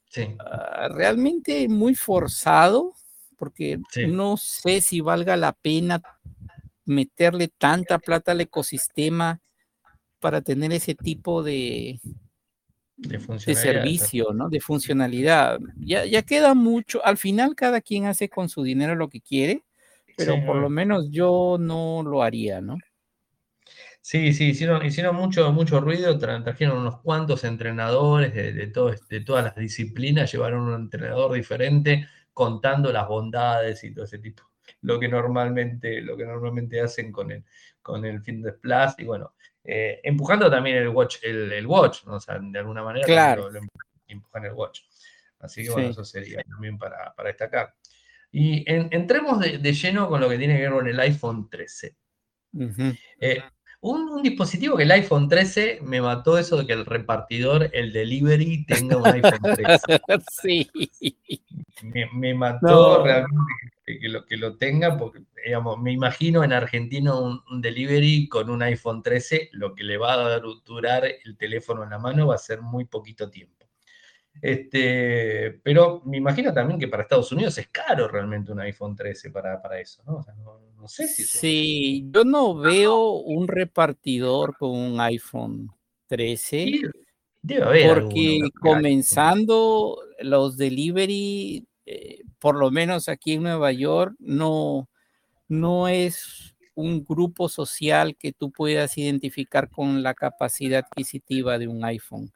[0.09, 0.27] Sí.
[0.39, 2.93] Ah, realmente muy forzado,
[3.41, 5.99] porque no sé si valga la pena
[6.86, 9.41] meterle tanta plata al ecosistema
[10.19, 11.99] para tener ese tipo de,
[12.97, 14.47] de, servicio, ¿no?
[14.47, 15.60] De funcionalidad.
[15.75, 19.63] Ya, ya queda mucho, al final cada quien hace con su dinero lo que quiere,
[20.15, 22.77] pero por lo menos yo no lo haría, ¿no?
[24.01, 29.43] Sí, sí, hicieron, hicieron mucho, mucho ruido, trajeron unos cuantos entrenadores de, de, de todas
[29.43, 34.43] las disciplinas, llevaron un entrenador diferente contando las bondades y todo ese tipo,
[34.81, 37.43] lo que normalmente, lo que normalmente hacen con el,
[37.81, 42.15] con el Fitness Plus, y bueno, eh, empujando también el Watch, el, Watch, ¿no?
[42.15, 43.49] o sea, de alguna manera claro.
[44.07, 44.81] empujan el Watch.
[45.39, 47.73] Así que bueno, eso sería también para, para destacar.
[48.31, 51.97] Y entremos de, lleno con lo que tiene que ver con el iPhone 13.
[53.19, 53.43] eh,
[53.81, 58.65] un, dispositivo que el iPhone 13 me mató eso de que el repartidor, el delivery,
[58.65, 59.99] tenga un iPhone 13.
[60.41, 60.71] sí.
[62.13, 63.53] Me, mató realmente
[63.85, 68.61] que, lo, que lo tenga, porque digamos, me imagino en Argentina un, delivery con un
[68.61, 72.39] iPhone 13, lo que le va a durar el teléfono en la mano va a
[72.39, 73.61] ser muy poquito tiempo.
[74.41, 79.30] Este, pero me imagino también que para Estados Unidos es caro realmente un iPhone 13
[79.30, 80.17] para, para eso, ¿no?
[80.17, 81.23] O sea, no, no sé si...
[81.23, 85.69] Sí, yo no veo un repartidor con un iPhone
[86.08, 86.82] 13.
[87.43, 94.89] debe haber porque comenzando los delivery, eh, por lo menos aquí en Nueva York, no,
[95.47, 101.86] no es un grupo social que tú puedas identificar con la capacidad adquisitiva de un
[101.86, 102.32] iPhone.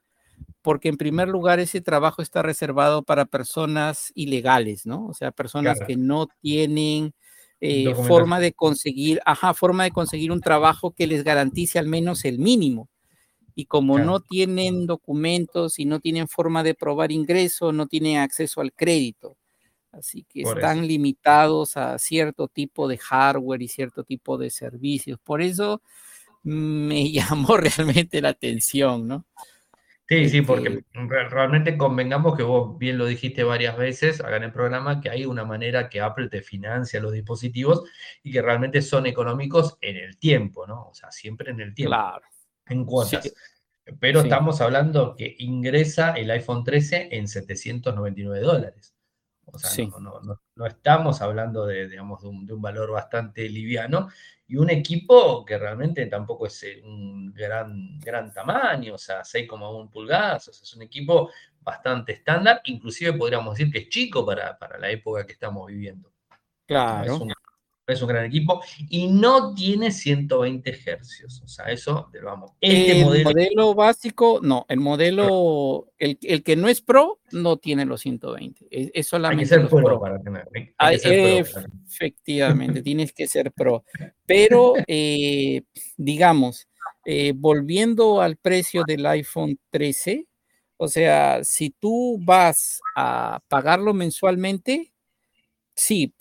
[0.65, 5.06] Porque en primer lugar ese trabajo está reservado para personas ilegales, ¿no?
[5.06, 7.13] O sea, personas que no tienen
[7.62, 12.25] eh, forma de conseguir, ajá, forma de conseguir un trabajo que les garantice al menos
[12.25, 12.89] el mínimo.
[13.54, 18.60] Y como no tienen documentos y no tienen forma de probar ingreso, no tienen acceso
[18.60, 19.38] al crédito.
[19.91, 25.19] Así que están limitados a cierto tipo de hardware y cierto tipo de servicios.
[25.23, 25.84] Por eso
[26.41, 29.28] me llamó realmente la atención, ¿no?
[30.08, 34.52] Sí, sí, porque realmente convengamos que vos bien lo dijiste varias veces acá en el
[34.52, 37.89] programa, que hay una manera que Apple te financia los dispositivos
[38.22, 40.89] y que realmente son económicos en el tiempo, ¿no?
[40.89, 41.96] O sea, siempre en el tiempo.
[41.96, 42.22] Claro.
[42.68, 43.34] En cuotas.
[44.00, 48.94] Pero estamos hablando que ingresa el iPhone 13 en 799 dólares.
[49.56, 54.10] O sea, no, no, estamos hablando de, digamos, de un, de un valor bastante liviano
[54.48, 59.89] y un equipo que realmente tampoco es eh, un gran, gran tamaño, o sea, 6,1
[59.89, 64.58] pulgadas, o sea, es un equipo bastante estándar, inclusive podríamos decir que es chico para,
[64.58, 66.12] para la época que estamos viviendo.
[66.68, 67.32] Claro es un
[68.08, 71.41] gran equipo y no tiene 120 hercios.
[71.43, 72.52] O sea, eso vamos.
[72.62, 73.76] Este el modelo...
[73.76, 78.67] básico, no, el modelo, el, el, que no es pro, no tiene los 120.
[78.69, 79.43] Es, solamente.
[79.43, 80.48] Hay que ser pro, para tener.
[81.88, 83.84] efectivamente, tienes que ser pro.
[84.26, 85.62] Pero, eh,
[85.98, 86.67] digamos,
[87.06, 90.28] eh, volviendo al precio del iPhone 13,
[90.78, 94.91] o sea, si tú vas a pagarlo mensualmente,
[95.76, 96.14] sí,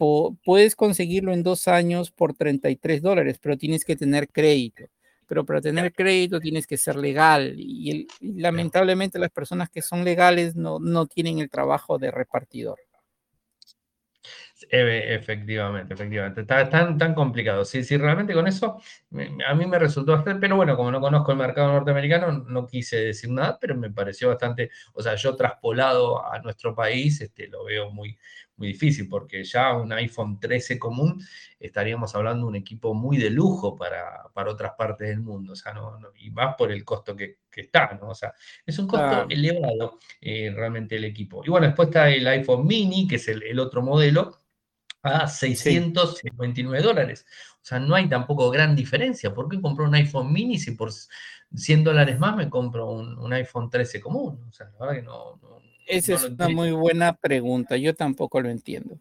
[0.44, 4.84] puedes conseguirlo en dos años por 33 dólares, pero tienes que tener crédito.
[5.26, 10.54] Pero para tener crédito tienes que ser legal y, lamentablemente las personas que son legales
[10.54, 12.78] no, no tienen el trabajo de repartidor.
[14.70, 16.40] Efectivamente, efectivamente.
[16.42, 17.64] Está tan, tan complicado.
[17.64, 18.80] Si, si realmente con eso
[19.46, 22.96] a mí me resultó bastante, pero bueno, como no conozco el mercado norteamericano, no quise
[22.96, 27.64] decir nada, pero me pareció bastante, o sea, yo traspolado a nuestro país, este, lo
[27.64, 28.16] veo muy,
[28.56, 31.22] muy difícil, porque ya un iPhone 13 común
[31.58, 35.56] estaríamos hablando de un equipo muy de lujo para, para otras partes del mundo, o
[35.56, 38.10] sea, no, y más por el costo que, que, está, ¿no?
[38.10, 38.32] O sea,
[38.64, 41.42] es un costo elevado eh, realmente el equipo.
[41.44, 44.38] Y bueno, después está el iPhone mini, que es el, el otro modelo,
[45.02, 47.26] a 659 dólares.
[47.56, 49.34] O sea, no hay tampoco gran diferencia.
[49.34, 50.90] ¿Por qué compro un iPhone mini si por
[51.54, 54.44] 100 dólares más me compro un, un iPhone 13 común?
[54.48, 55.40] O sea, la verdad que no,
[55.86, 57.76] esa es una muy buena pregunta.
[57.76, 58.98] Yo tampoco lo entiendo.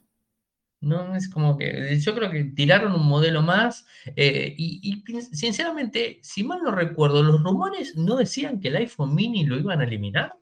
[0.84, 3.86] No, es como que yo creo que tiraron un modelo más
[4.18, 9.46] eh, y, sinceramente, si mal no recuerdo, los rumores no decían que el iPhone mini
[9.46, 10.34] lo iban a eliminar.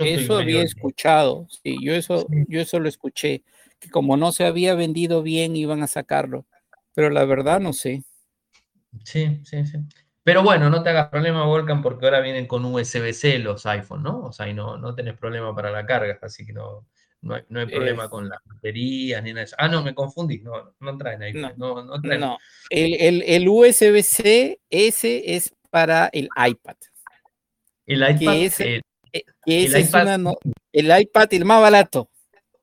[0.00, 3.44] eso había escuchado, sí, yo eso, yo eso lo escuché,
[3.78, 6.44] que como no se había vendido bien iban a sacarlo,
[6.92, 8.02] pero la verdad no sé.
[9.04, 9.78] Sí, sí, sí.
[10.28, 14.26] Pero bueno, no te hagas problema, Volcan, porque ahora vienen con USB-C los iPhone, ¿no?
[14.26, 16.86] O sea, y no, no tenés problema para la carga, así que no,
[17.22, 19.56] no hay, problema con las baterías ni nada de eso.
[19.58, 21.54] Ah, no, me confundí, no, no traen iPhone.
[21.56, 22.20] No, no, traen.
[22.20, 22.36] no.
[22.68, 26.76] El, el, USB-C, ese es para el iPad.
[27.86, 28.32] El iPad.
[28.34, 28.82] Que ese, eh,
[29.14, 30.20] eh, el, iPad
[30.74, 32.10] el iPad, el más barato.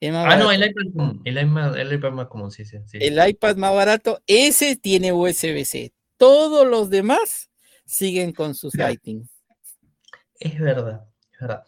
[0.04, 2.99] ah, no, el iPad, el iPad, el iPad más común, sí, sí, sí.
[3.01, 5.93] El iPad más barato, ese tiene USB-C.
[6.17, 7.49] Todos los demás
[7.86, 9.28] siguen con sus lighting.
[10.39, 11.63] Es verdad, es verdad.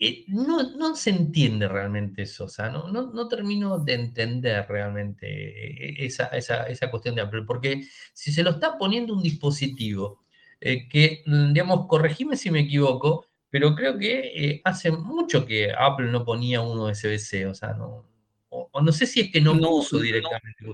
[0.00, 6.26] Eh, no, se entiende realmente eso, o sea, no, no, termino de entender realmente esa,
[6.26, 10.22] esa, cuestión de Apple, porque si se lo está poniendo un dispositivo
[10.60, 15.72] eh, que, mm, digamos, corregime si me equivoco, pero creo que eh, hace mucho que
[15.76, 18.04] Apple no ponía uno USB-C, o sea, no,
[18.50, 20.64] o, no sé si es que no, puso directamente.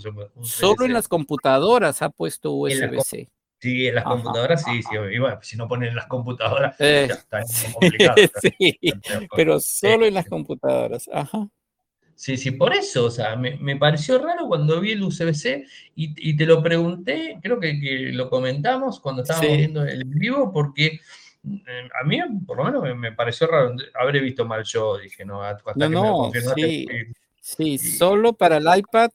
[0.43, 3.31] solo en las computadoras ha puesto USB-C.
[3.65, 7.15] Sí, en las computadoras sí, sí, y bueno, si no ponen en las computadoras, ya
[7.15, 7.41] está
[7.73, 8.17] complicado.
[8.43, 8.79] sí,
[9.35, 11.49] pero solo en las computadoras, ajá.
[12.15, 16.45] Sí, sí, por eso, o sea, me, pareció raro cuando vi el USB-C y, te
[16.45, 17.73] lo pregunté, creo que,
[18.13, 21.01] lo comentamos cuando estábamos viendo el vivo, porque
[21.49, 25.43] eh, a mí por lo menos me, pareció raro, habré visto mal yo, dije, no,
[25.43, 26.87] hasta no, que no, sí,
[27.41, 29.09] sí, solo para el iPad,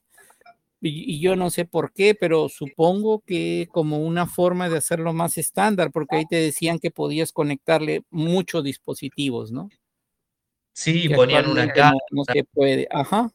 [0.80, 5.12] y, y, yo no sé por qué, pero supongo que como una forma de hacerlo
[5.12, 9.68] más estándar, porque ahí te decían que podías conectarle muchos dispositivos, ¿no?
[10.72, 11.98] Sí, ponían una cámara.
[12.10, 13.30] No, se puede, ajá.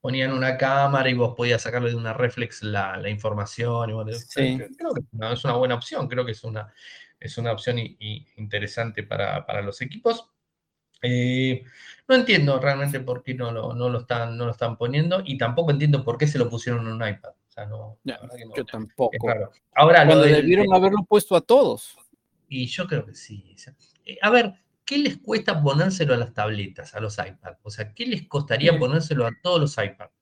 [0.00, 3.90] Ponían una cámara y vos podías sacarle de una reflex la, información.
[3.90, 4.58] Y sí.
[4.78, 6.72] Creo que es una buena opción, creo que es una,
[7.20, 10.30] es una opción interesante para, los equipos.
[11.02, 11.64] Eh,
[12.08, 15.38] no entiendo realmente por qué no lo, no, lo están, no lo están poniendo y
[15.38, 17.30] tampoco entiendo por qué se lo pusieron en un iPad.
[17.30, 17.98] O sea, no,
[18.56, 19.28] yo tampoco.
[19.74, 21.96] Ahora, Cuando debieron haberlo puesto a todos.
[22.48, 23.54] Y yo creo que sí.
[24.04, 27.58] Eh, a ver, ¿qué les cuesta ponérselo a las tabletas, a los iPads?
[27.62, 30.12] O sea, ¿qué les costaría ponérselo a todos los iPads?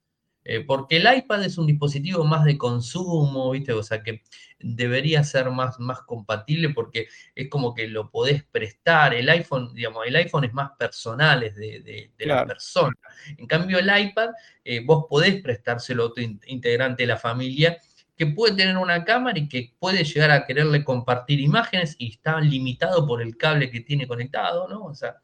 [0.45, 3.73] Eh, porque el iPad es un dispositivo más de consumo, ¿viste?
[3.73, 4.23] O sea, que
[4.59, 9.15] debería ser más, más compatible porque es como que lo podés prestar.
[9.15, 12.97] El iPhone, digamos, el iPhone es más personal, es de, la persona.
[13.37, 14.31] En cambio, el iPad,
[14.65, 17.79] eh, vos podés prestárselo a otro integrante de la familia
[18.17, 22.39] que puede tener una cámara y que puede llegar a quererle compartir imágenes y está
[22.39, 24.85] limitado por el cable que tiene conectado, ¿no?
[24.85, 25.17] O sea,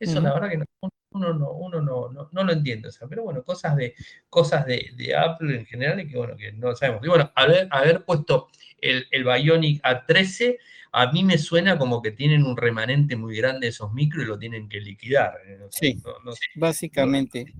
[0.00, 0.64] eso la verdad que
[1.12, 3.94] uno, no, uno no, no, lo entiende, o sea, pero bueno, cosas de,
[4.28, 7.04] cosas de, Apple en general y que bueno, que no sabemos.
[7.04, 8.48] Y bueno, haber, haber puesto
[8.80, 10.56] el, el Bionic A13,
[10.92, 14.28] a mí me suena como que tienen un remanente muy grande de esos micros y
[14.28, 15.34] lo tienen que liquidar.
[15.46, 15.58] ¿eh?
[15.70, 16.00] sí,
[16.56, 17.52] básicamente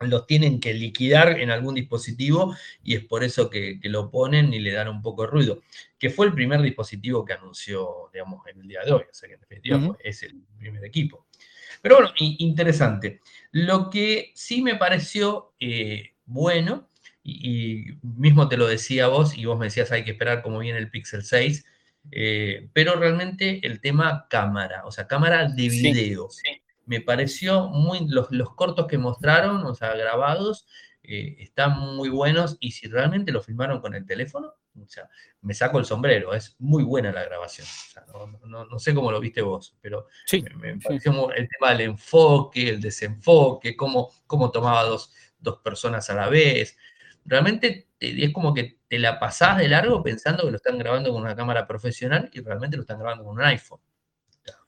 [0.00, 4.58] los tienen que liquidar en algún dispositivo y es por eso que, lo ponen y
[4.58, 5.60] le dan un poco de ruido,
[5.98, 9.28] que fue el primer dispositivo que anunció, digamos, en el día de hoy, o sea
[9.28, 11.26] que en definitiva es el primer equipo.
[11.82, 13.20] Pero bueno, interesante.
[13.52, 16.88] Lo que sí me pareció eh, bueno,
[17.22, 20.78] y, mismo te lo decía vos, y vos me decías hay que esperar cómo viene
[20.78, 21.64] el Pixel 6,
[22.12, 26.28] eh, pero realmente el tema cámara, o sea, cámara de video
[26.86, 30.66] me pareció muy, los, cortos que mostraron, o sea, grabados,
[31.04, 35.08] eh, están muy buenos y si realmente lo filmaron con el teléfono, o sea,
[35.42, 37.66] me saco el sombrero, es muy buena la grabación.
[38.44, 40.06] no, sé cómo lo viste vos, pero
[40.56, 46.14] me, pareció el tema del enfoque, el desenfoque, cómo, cómo tomaba dos, dos personas a
[46.14, 46.76] la vez.
[47.24, 51.22] Realmente es como que te la pasás de largo pensando que lo están grabando con
[51.22, 53.80] una cámara profesional y realmente lo están grabando con un iPhone.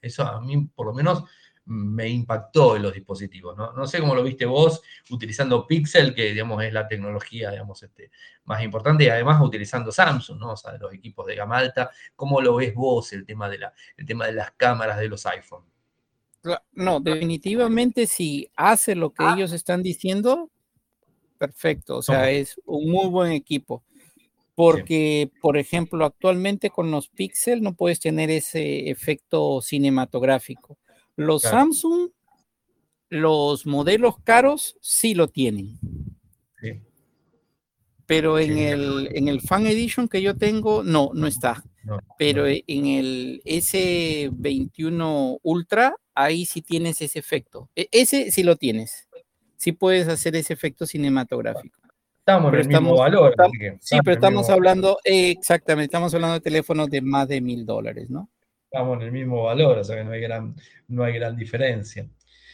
[0.00, 1.24] Eso a mí, por lo menos,
[1.66, 3.56] me impactó en los dispositivos.
[3.56, 3.72] ¿no?
[3.72, 8.10] no sé cómo lo viste vos utilizando Pixel, que digamos es la tecnología digamos, este,
[8.44, 10.52] más importante, y además utilizando Samsung, ¿no?
[10.52, 11.90] o sea, los equipos de gama alta.
[12.16, 15.24] ¿Cómo lo ves vos el tema de, la, el tema de las cámaras de los
[15.26, 15.64] iPhone?
[16.72, 19.34] No, definitivamente si hace lo que ah.
[19.36, 20.50] ellos están diciendo,
[21.38, 23.84] perfecto, o sea, es un muy buen equipo.
[24.54, 30.76] Porque, por ejemplo, actualmente con los Pixel no puedes tener ese efecto cinematográfico.
[31.16, 32.10] Los Samsung,
[33.08, 35.78] los modelos caros sí lo tienen.
[38.06, 41.64] Pero en, el, en el Fan Edition que yo tengo, no, no está.
[42.18, 47.70] Pero en el S21 Ultra, ahí sí tienes ese efecto.
[47.74, 49.08] E, ese sí lo tienes.
[49.56, 51.80] Sí puedes hacer ese efecto cinematográfico.
[52.18, 53.34] Estamos en el mismo valor.
[53.80, 58.28] sí, pero estamos hablando, exactamente, estamos hablando de teléfonos de más de mil dólares, ¿no?
[58.72, 60.56] Estamos en el mismo valor, o sea que no hay gran,
[60.88, 62.08] no hay gran diferencia.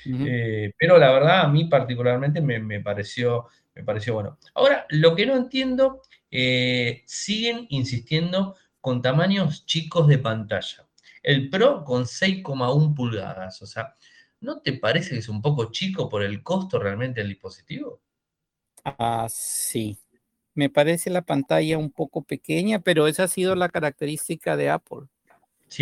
[0.05, 4.39] Eh, pero la verdad, a mí particularmente me, pareció, me pareció bueno.
[4.55, 10.89] Ahora, lo que no entiendo, eh, siguen insistiendo con tamaños chicos de pantalla.
[11.23, 13.95] El Pro con 6,1 pulgadas, o sea,
[14.41, 18.01] ¿no te parece que es un poco chico por el costo realmente del dispositivo?
[18.85, 19.99] Ah, sí.
[20.55, 25.07] Me parece la pantalla un poco pequeña, pero esa ha sido la característica de Apple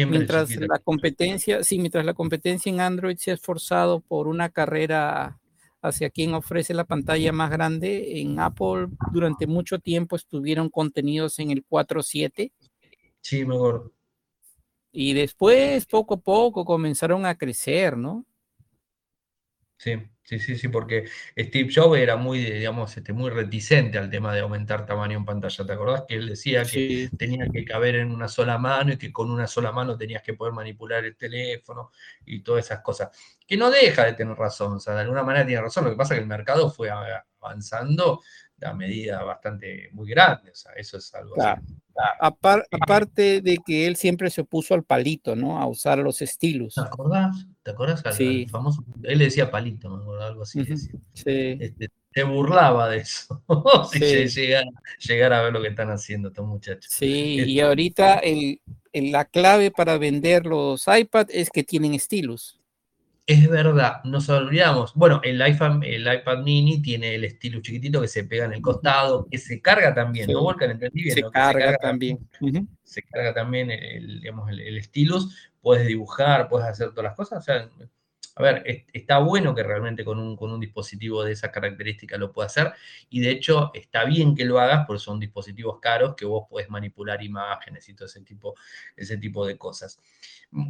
[0.08, 5.38] mientras la competencia, sí, mientras la competencia en Android se ha esforzado por una carrera
[5.82, 11.50] hacia quien ofrece la pantalla más grande, en Apple durante mucho tiempo estuvieron contenidos en
[11.50, 12.52] el 4.7.
[13.20, 13.92] Sí, mejor.
[14.90, 18.24] Y después, poco a poco, comenzaron a crecer, ¿no?
[19.78, 19.92] Sí,
[20.26, 21.08] sí, sí, sí, porque
[21.38, 25.64] Steve Jobs era muy, digamos, este, muy reticente al tema de aumentar tamaño en pantalla.
[25.64, 29.12] ¿Te acordás que él decía que tenía que caber en una sola mano y que
[29.12, 31.92] con una sola mano tenías que poder manipular el teléfono
[32.24, 33.10] y todas esas cosas?
[33.46, 35.84] Que no deja de tener razón, o sea, de alguna manera tiene razón.
[35.84, 38.20] Lo que pasa es que el mercado fue avanzando
[38.62, 41.60] a medida bastante muy grande, o sea, eso es algo así.
[42.70, 45.58] aparte de que él siempre se opuso al palito, ¿no?
[45.58, 46.74] A usar los estilos.
[46.74, 47.46] ¿Te acordás?
[47.62, 48.02] ¿Te acordás?
[48.16, 48.46] Sí.
[48.46, 50.12] famoso, él le decía palito, ¿no?
[50.20, 50.64] algo así.
[50.64, 50.90] Sí.
[51.24, 53.42] Este, se burlaba de eso.
[53.92, 54.26] si
[55.06, 56.90] llegar, a ver lo que están haciendo estos muchachos.
[56.90, 58.60] Sí, y este, ahorita el,
[58.94, 62.58] la clave para vender los iPad es que tienen estilos.
[63.28, 64.94] Es verdad, nos olvidamos.
[64.94, 68.62] Bueno, el iPad, el iPad mini tiene el estilo chiquitito que se pega en el
[68.62, 70.70] costado, que se carga tambitambién, ¿no, Volcan?
[70.70, 71.14] Entendí bien.
[71.16, 72.28] Se, carga también.
[72.84, 75.50] Se carga también el, digamos, el, stylus.
[75.60, 77.40] Puedes dibujar, puedes hacer todas las cosas.
[77.40, 77.68] O sea,
[78.38, 82.32] a ver, está bueno que realmente con un, con un dispositivo de esa característica lo
[82.32, 82.70] pueda hacer
[83.08, 86.68] y de hecho está bien que lo hagas porque son dispositivos caros que vos podés
[86.68, 88.54] manipular imágenes y todo ese tipo,
[88.94, 89.98] ese tipo de cosas.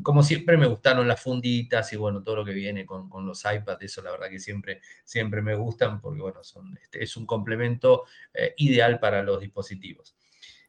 [0.04, 3.82] Como siempre me gustaron las funditas y bueno, todo lo que viene con, los iPads,
[3.82, 8.04] eso la verdad que siempre, siempre me gustan porque bueno, son, este, es un complemento
[8.32, 10.14] eh, ideal para los dispositivos.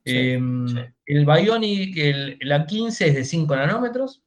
[0.04, 0.66] Em,
[1.06, 4.24] el Bionic, el, la 15 es de 5 nanómetros,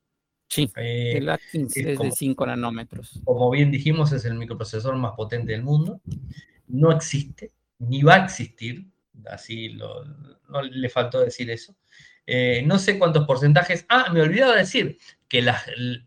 [0.51, 3.21] Sí, eh, el A15 es, de 5 nanómetros.
[3.25, 6.01] Como bien dijimos, es el microprocesador más potente del mundo.
[6.67, 8.85] No existe, ni va a existir,
[9.27, 9.79] así
[10.49, 11.77] no le faltó decir eso.
[12.27, 13.87] Eh, no sé cuántos porcentajes.
[13.89, 14.99] Ah, me olvidaba decir
[15.29, 15.47] que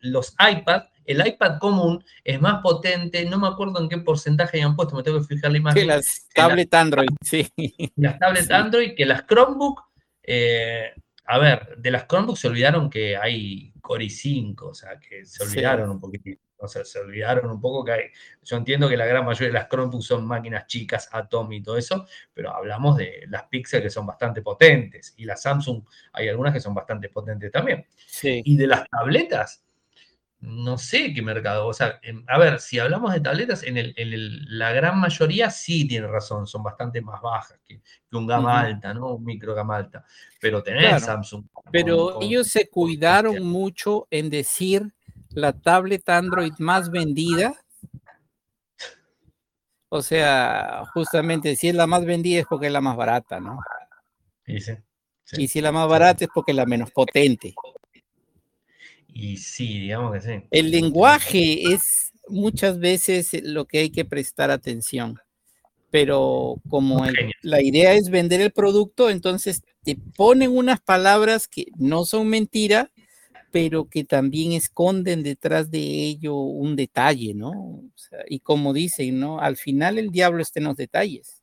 [0.02, 4.76] los iPad, el iPad común es más potente, no me acuerdo en qué porcentaje han
[4.76, 5.82] puesto, me tengo que fijar la imagen.
[5.82, 7.50] Que las tablet Android, sí.
[7.96, 9.82] Las tablet Android, que las Chromebook,
[10.22, 10.92] eh,
[11.26, 15.44] a ver, de las Chromebook se olvidaron que hay Core i5, o sea, que se
[15.44, 16.42] olvidaron un poquitito.
[16.58, 18.02] O sea, se olvidaron un poco que hay,
[18.42, 21.78] yo entiendo que la gran mayoría de las Chromebooks son máquinas chicas, Atom y todo
[21.78, 26.54] eso, pero hablamos de las Pixel que son bastante potentes y las Samsung hay algunas
[26.54, 27.86] que son bastante potentes también.
[28.24, 29.66] Y de las tabletas,
[30.44, 31.68] no sé qué mercado.
[31.68, 33.94] O sea, a ver, si hablamos de tabletas, en,
[34.58, 37.82] la gran mayoría sí tiene razón, son bastante más bajas que,
[38.12, 39.16] un gama alta, ¿no?
[39.16, 40.06] Un micro gama alta.
[40.40, 41.46] Pero tener Samsung.
[41.72, 44.94] Pero ellos se cuidaron mucho en decir
[45.30, 47.54] la tablet Android más vendida.
[49.90, 53.60] O sea, justamente si es la más vendida es porque es la más barata, ¿no?
[54.46, 54.74] Sí, sí,
[55.38, 57.56] y si es la más barata es porque es la menos potente.
[59.14, 60.48] Y sí, digamos que sí.
[60.50, 65.20] El lenguaje es muchas veces lo que hay que prestar atención,
[65.92, 67.06] pero como
[67.42, 72.92] la idea es vender el producto, entonces te ponen unas palabras que no son mentira,
[73.52, 77.84] pero que también esconden detrás de ello un detalle, ¿no?
[78.28, 79.40] y como dicen, ¿no?
[79.40, 81.42] Al final el diablo está en los detalles.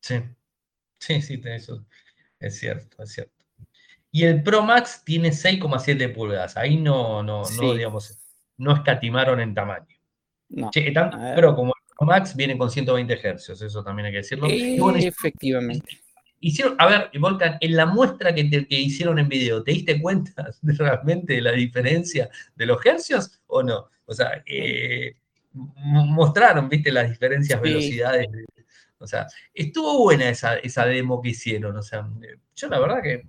[0.00, 0.20] Sí,
[1.00, 1.84] sí, sí, eso
[2.38, 3.35] es cierto, es cierto.
[4.10, 6.56] Y el Pro Max tiene 6,7 pulgadas.
[6.56, 8.18] Ahí no, no, no, digamos,
[8.56, 9.86] no escatimaron en tamaño.
[10.48, 10.70] No.
[11.34, 14.46] pero como el Pro Max viene con 120 Hz, eso también hay que decirlo.
[14.48, 16.00] efectivamente.
[16.38, 20.50] Hicieron, a ver, Volcan, en la muestra que, que hicieron en video, ¿te diste cuenta
[20.62, 23.88] realmente de la diferencia de los hercios o no?
[24.04, 25.16] O sea, eh,
[25.52, 28.28] mostraron, viste, las diferencias, velocidades.
[28.98, 31.76] O sea, estuvo buena esa, esa demo que hicieron.
[31.76, 32.08] O sea,
[32.54, 33.26] yo la verdad que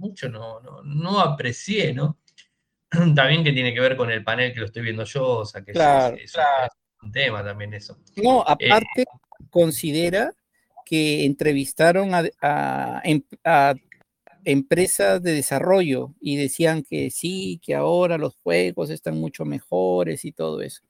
[0.00, 2.18] mucho no, no, no aprecié, ¿no?
[3.14, 5.62] También que tiene que ver con el panel que lo estoy viendo yo, o sea
[5.62, 6.36] que es,
[7.02, 7.96] un tema también eso.
[8.16, 9.04] No, eh, aparte,
[9.48, 10.34] considera
[10.84, 13.74] que entrevistaron a, em, a,
[14.44, 20.32] empresas de desarrollo y decían que sí, que ahora los juegos están mucho mejores y
[20.32, 20.82] todo eso.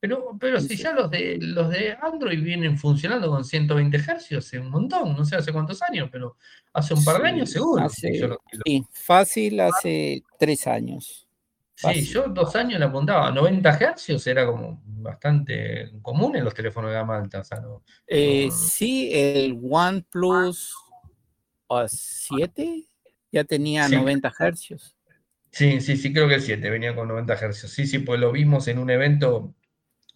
[0.00, 4.60] Pero, pero si ya los de los de Android vienen funcionando con 120 Hz hace
[4.60, 6.36] un montón, no sé hace cuántos años, pero
[6.72, 7.88] hace un par de años seguro.
[7.90, 11.28] sí, fácil hace tres años.
[11.74, 13.30] Sí, yo dos años le apuntaba.
[13.30, 17.42] 90 Hz era como bastante común en los teléfonos de gama alta.
[18.06, 20.74] Eh, sí, el OnePlus
[21.86, 22.84] 7
[23.30, 24.96] ya tenía 90 Hz.
[25.52, 27.68] Sí, sí, sí, creo que el 7 venía con 90 Hz.
[27.68, 29.54] Sí, sí, pues lo vimos en un evento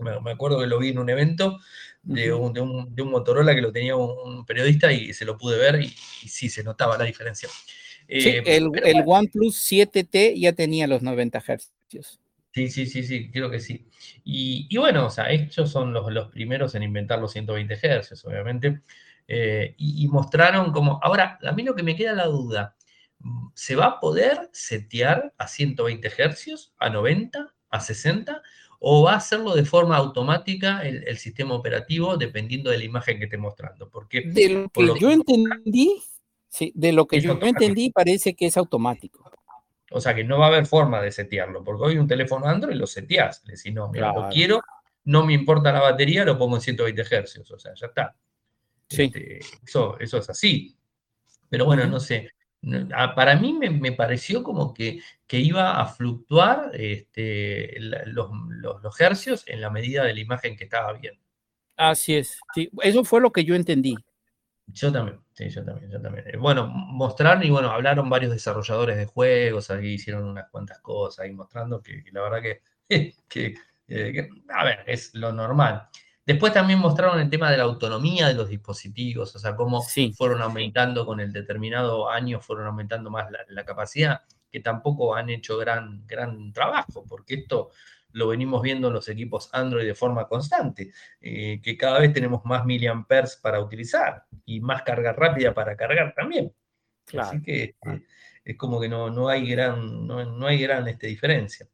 [0.03, 1.59] me, acuerdo que lo vi en un evento
[2.03, 2.61] de un, de
[3.03, 6.65] un, Motorola que lo tenía un, periodista y se lo pude ver y, sí se
[6.65, 7.49] notaba la diferencia.
[8.09, 11.71] Eh, el, el OnePlus 7T ya tenía los 90 Hz.
[12.55, 13.89] Sí, sí, sí, sí, creo que sí.
[14.25, 18.83] Y, bueno, o sea, estos son los, los, primeros en inventar los 120 Hz, obviamente.
[19.27, 22.77] Eh, y, y, mostraron como, ahora, a mí lo que me queda la duda,
[23.55, 28.43] ¿se va a poder setear a 120 Hz, a 90, a 60?
[28.85, 33.25] O va a hacerlo de forma automática el, sistema operativo dependiendo de la imagen que
[33.25, 33.89] esté mostrando.
[33.89, 36.03] Porque, de lo que yo entendí,
[36.49, 39.31] sí, de lo que yo entendí parece que es automático.
[39.93, 42.75] O sea que no va a haber forma de setearlo, porque hoy un teléfono Android
[42.75, 43.45] lo seteás.
[43.45, 44.61] Le decís, no, mira, lo quiero,
[45.05, 47.51] no me importa la batería, lo pongo en 120 Hz.
[47.53, 48.17] O sea, ya está.
[48.89, 49.05] Sí.
[49.05, 50.77] Este, eso, eso es así.
[51.49, 52.31] Pero bueno, no sé.
[52.95, 58.31] Ah, para mí me, pareció como que, que, iba a fluctuar este, los,
[58.83, 61.21] los, hercios en la medida de la imagen que estaba viendo.
[61.77, 63.97] Así es, sí, eso fue lo que yo entendí.
[64.69, 66.25] Yo también, sí, yo también, yo también.
[66.29, 71.27] Eh, bueno, mostraron y bueno, hablaron varios desarrolladores de juegos, ahí hicieron unas cuantas cosas
[71.27, 72.63] y mostrando que, la verdad que,
[73.29, 73.55] que,
[73.89, 75.89] que, a ver, es lo normal.
[76.25, 79.83] Después también mostraron el tema de la autonomía de los dispositivos, o sea, cómo
[80.17, 85.57] fueron aumentando con el determinado año, fueron aumentando más la, capacidad, que tampoco han hecho
[85.59, 87.71] gran, gran trabajo, porque esto
[88.13, 92.45] lo venimos viendo en los equipos Android de forma constante, eh, que cada vez tenemos
[92.45, 96.53] más miliamperes para utilizar y más carga rápida para cargar también.
[97.19, 98.07] Así que este,
[98.45, 101.67] es como que no, no hay gran, no, hay gran este, diferencia.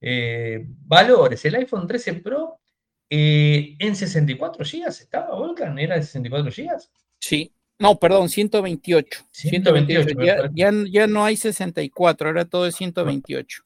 [0.00, 2.60] Eh, valores, el iPhone 13 Pro
[3.10, 5.78] eh, ¿En 64 GB estaba Volcan?
[5.78, 6.70] ¿Era de 64 GB?
[7.18, 7.52] Sí.
[7.78, 9.24] No, perdón, 128.
[9.30, 10.18] 128.
[10.52, 13.62] Ya, ya, no hay 64, ahora todo es 128.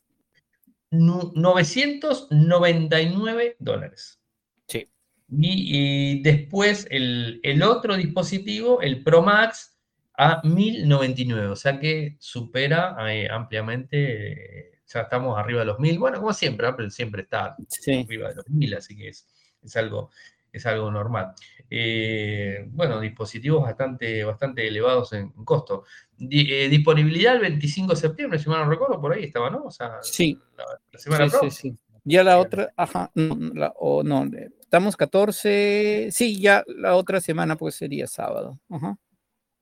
[0.90, 4.20] 999 dólares.
[4.68, 4.86] Sí.
[5.30, 9.78] Y, después el, otro dispositivo, el Pro Max,
[10.18, 11.46] a 1099.
[11.46, 14.71] O sea que supera eh, ampliamente.
[14.92, 15.98] Ya estamos arriba de los 1000.
[15.98, 19.26] Bueno, como siempre, Apple siempre está arriba de los 1000, así que es,
[19.62, 20.10] es algo,
[20.52, 21.34] es algo normal.
[21.70, 25.84] Eh, bueno, dispositivos bastante, bastante elevados en, costo.
[26.20, 29.64] Eh, disponibilidad el 25 de septiembre, si mal no recuerdo, por ahí estaba, ¿no?
[29.64, 30.38] O sea, sí.
[30.56, 34.28] La, semana sí, sí, sí, Ya la otra, ajá, no, o no,
[34.60, 38.60] estamos 14, sí, ya la otra semana pues sería sábado.
[38.68, 38.98] Ajá.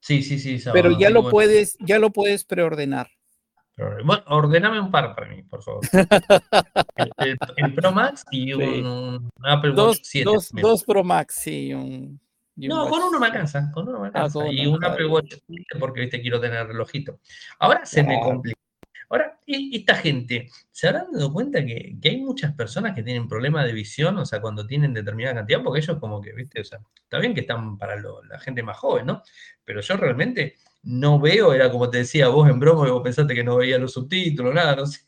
[0.00, 0.82] Sí, sí, sí, sábado.
[0.82, 3.10] Pero ya lo puedes, ya lo puedes preordenar.
[4.04, 5.80] Bueno, ordename un par para mí, por favor.
[7.16, 7.38] el,
[7.74, 10.30] Pro Max y un, Apple Watch 7.
[10.60, 11.72] Dos, Pro Max, sí.
[11.72, 12.20] Un,
[12.56, 14.46] no, con uno me alcanza, con uno me ah, alcanza.
[14.50, 17.20] y un Apple Watch 7 porque viste quiero tener relojito.
[17.58, 18.58] Ahora se me complica.
[19.08, 23.66] Ahora, esta gente, ¿se habrán dado cuenta que, que, hay muchas personas que tienen problemas
[23.66, 25.64] de visión, o sea, cuando tienen determinada cantidad?
[25.64, 28.78] Porque ellos como que, viste, o sea, está bien que están para la gente más
[28.78, 29.22] joven, ¿no?
[29.64, 33.44] Pero yo realmente no veo, era como te decía vos en broma, vos pensaste que
[33.44, 35.02] no veía los subtítulos, nada, no sé,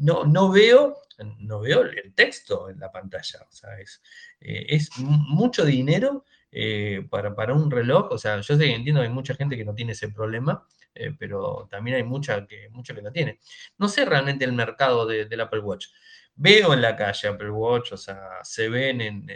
[0.00, 0.96] no, veo,
[1.38, 4.00] no veo el texto en la pantalla, o sea, es,
[4.40, 9.08] eh, mucho dinero eh, para, para, un reloj, o sea, yo sé que entiendo que
[9.08, 12.94] hay mucha gente que no tiene ese problema, eh, pero también hay mucha que, mucha
[12.94, 13.38] que no tiene.
[13.76, 15.86] No sé realmente el mercado del Apple Watch.
[16.34, 19.28] Veo en la calle Apple Watch, o sea, se ven en,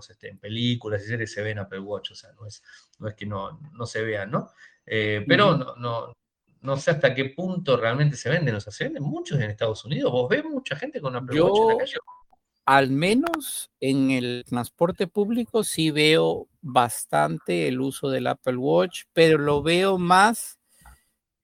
[0.00, 2.62] este, en películas y series, se ven Apple Watch, o sea, no es,
[2.98, 4.50] no es que no, no se vean, ¿no?
[4.90, 6.12] Eh, pero no, no,
[6.60, 8.54] no, sé hasta qué punto realmente se venden.
[8.54, 10.10] O sea, se venden muchos en Estados Unidos.
[10.12, 11.96] ¿Vos ves mucha gente con Apple Watch en la calle?
[12.64, 19.38] Al menos en el transporte público sí veo bastante el uso del Apple Watch, pero
[19.38, 20.58] lo veo más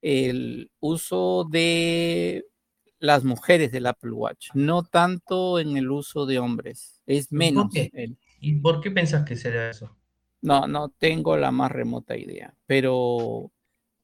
[0.02, 2.44] el uso de
[2.98, 7.68] las mujeres del Apple Watch, no tanto en el uso de hombres, es menos.
[8.40, 9.96] ¿Y por qué pensás que será eso?
[10.44, 13.50] No, no tengo la más remota idea, pero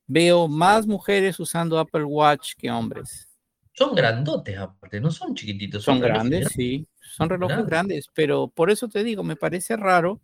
[0.06, 3.28] veo más mujeres usando Apple Watch que hombres.
[3.74, 5.84] Son grandotes aparte, no son chiquititos.
[5.84, 8.06] Son, grandes, sí, son relojes grandes.
[8.14, 10.22] pero por eso te digo, me parece raro.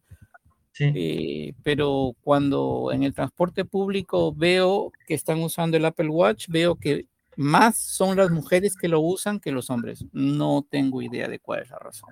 [0.72, 0.90] Sí.
[0.94, 6.76] Eh, pero cuando en el transporte público veo que están usando el Apple Watch, veo
[6.76, 10.06] que más son las mujeres que lo usan que los hombres.
[10.12, 12.08] No tengo idea de cuál es la razón.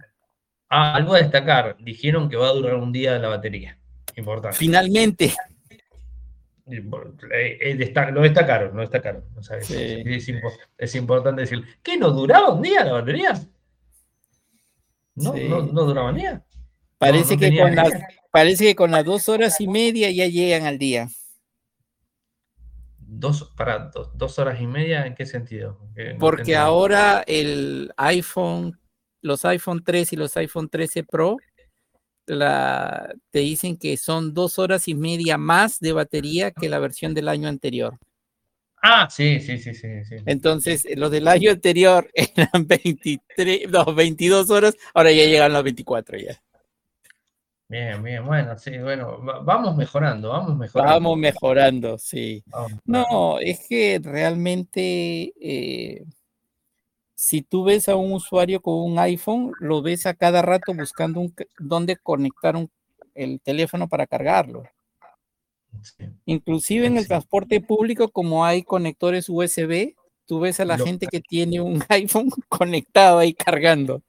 [0.69, 3.79] Ah, algo a destacar, dijeron que va a durar un día la batería.
[4.17, 4.57] Importante.
[4.57, 5.35] Finalmente.
[6.67, 9.25] Eh, eh, lo destacaron, lo destacaron.
[10.79, 13.35] es, importante decir, ¿qué no duraba un día la batería?
[15.15, 16.43] No, no, duraba un día.
[16.97, 17.93] Parece, que con las,
[18.31, 21.09] parece que con las dos horas y media ya llegan al día.
[22.97, 25.79] Dos, para dos, horas y media, ¿en qué sentido?
[26.19, 28.81] Porque ahora el iPhone,
[29.21, 31.37] los iPhone 3 y los iPhone 13 Pro
[32.27, 37.15] la, te dicen que son dos horas y media más de batería que la versión
[37.15, 37.99] del año anterior.
[38.87, 39.91] Ah, sí, sí, sí, sí.
[40.27, 46.19] Entonces, los del año anterior eran 23, no, 22 horas, ahora ya llegan las 24
[46.19, 46.41] ya.
[47.67, 50.93] Bien, bien, bueno, sí, bueno, vamos mejorando, vamos mejorando.
[50.93, 52.45] Vamos mejorando, sí.
[52.85, 56.05] no, es que realmente eh,
[57.25, 61.21] si tú ves a un usuario con un iPhone, lo ves a cada rato buscando
[61.21, 62.55] un, dónde conectar
[63.15, 64.65] el teléfono para cargarlo.
[66.27, 69.95] Inclusive en el transporte público, como hay conectores USB,
[70.27, 74.03] tú ves a la gente que tiene un iPhone conectado ahí cargando.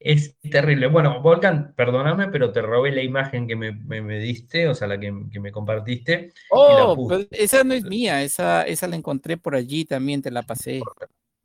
[0.00, 0.88] Es terrible.
[0.88, 5.12] Bueno, Volcan, perdóname, pero te robé la imagen que me, diste, o sea, la que,
[5.12, 6.32] me compartiste.
[6.50, 10.42] Oh, pues, esa no es mía, esa, esa la encontré por allí también, te la
[10.42, 10.82] pasé.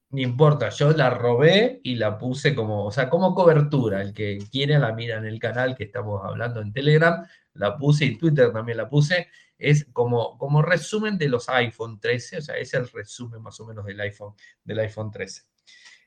[0.10, 4.01] No importa, yo la robé y la puse como, o sea, como cobertura.
[4.01, 8.05] El que quiere la mira en el canal que estamos hablando en Telegram, la puse
[8.05, 9.28] y Twitter también la puse.
[9.58, 13.66] Es como, como resumen de los iPhone 13, o sea, es el resumen más o
[13.66, 14.34] menos del iPhone,
[14.64, 15.43] del iPhone 13.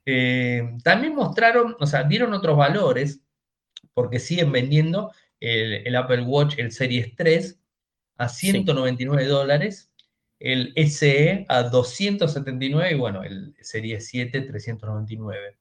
[0.06, 3.20] Eh, también mostraron, o sea, dieron otros valores,
[3.92, 7.58] porque siguen vendiendo el, Apple Watch, el Series 3,
[8.16, 9.89] a 199 dólares,
[10.40, 15.58] el SE a 279 y bueno, el Series 7, 399.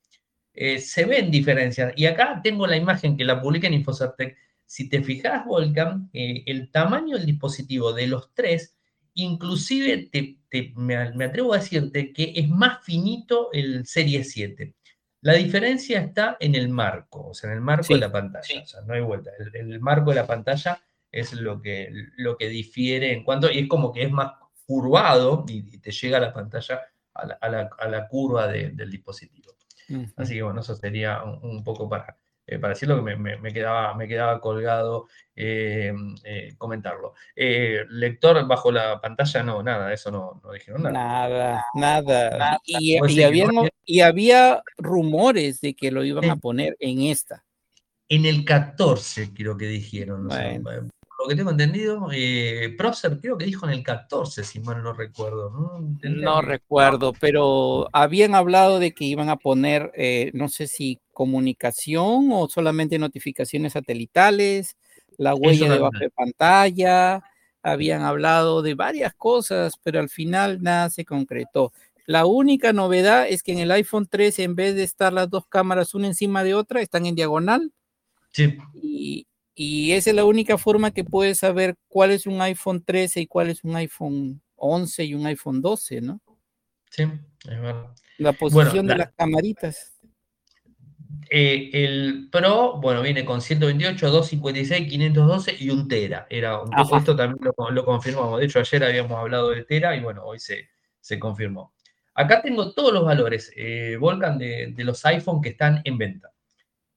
[0.54, 1.94] Eh, se ven diferencias.
[1.96, 4.38] Y acá tengo la imagen que la publica en Infocertec.
[4.66, 8.76] Si te fijas, Volcan, eh, el tamaño del dispositivo de los tres
[9.14, 10.10] inclusive
[10.76, 14.76] me, atrevo a decirte que es más finito el Serie 7.
[15.22, 18.62] La diferencia está en el marco, o sea, en el marco de la pantalla.
[18.64, 19.32] O sea, no hay vuelta.
[19.54, 23.68] El, marco de la pantalla es lo que, lo que difiere en cuanto, y es
[23.68, 24.34] como que es más
[24.70, 26.80] curvado y, te llega a la pantalla
[27.16, 29.56] a la, curva del dispositivo.
[30.16, 32.16] Así que bueno, eso sería un poco para,
[32.46, 35.92] eh, para decirlo que me, quedaba, me quedaba colgado eh,
[36.24, 37.16] eh, comentarlo.
[37.36, 40.94] lector bajo la pantalla, no, nada, eso no, no dijeron nada.
[40.94, 42.60] Nada, nada.
[42.64, 43.00] Y,
[43.88, 47.44] y, había rumores de que lo iban a poner en esta.
[48.08, 50.30] En el 14, creo que dijeron.
[51.20, 52.78] Lo que tengo entendido, eh,
[53.22, 55.52] creo que dijo en el 14, si mal no recuerdo.
[56.02, 59.92] No, recuerdo, pero habían hablado de que iban a poner,
[60.34, 64.78] no sé si comunicación o solamente notificaciones satelitales,
[65.18, 67.22] la huella debajo de pantalla,
[67.62, 71.74] habían hablado de varias cosas, pero al final nada se concretó.
[72.06, 75.46] La única novedad es que en el iPhone 13, en vez de estar las dos
[75.48, 77.72] cámaras una encima de otra, están en diagonal.
[78.32, 78.58] Sí.
[78.74, 79.28] Y,
[79.62, 83.28] y esa es la única forma que puedes saber cuál es un iPhone 13 y
[83.28, 86.22] cuál es un iPhone 11 y un iPhone 12, ¿no?
[86.90, 87.94] Sí, es verdad.
[88.20, 90.00] La posición de las camaritas.
[91.30, 96.26] Eh, el Pro, bueno, viene con 128, 256, 512 y un Tera.
[96.30, 98.40] Era un poco, esto también lo, confirmamos.
[98.40, 100.70] De hecho, ayer habíamos hablado del Tera y bueno, hoy se,
[101.02, 101.74] se confirmó.
[102.14, 106.32] Acá tengo todos los valores, eh, Volcan, de, los iPhone que están en venta.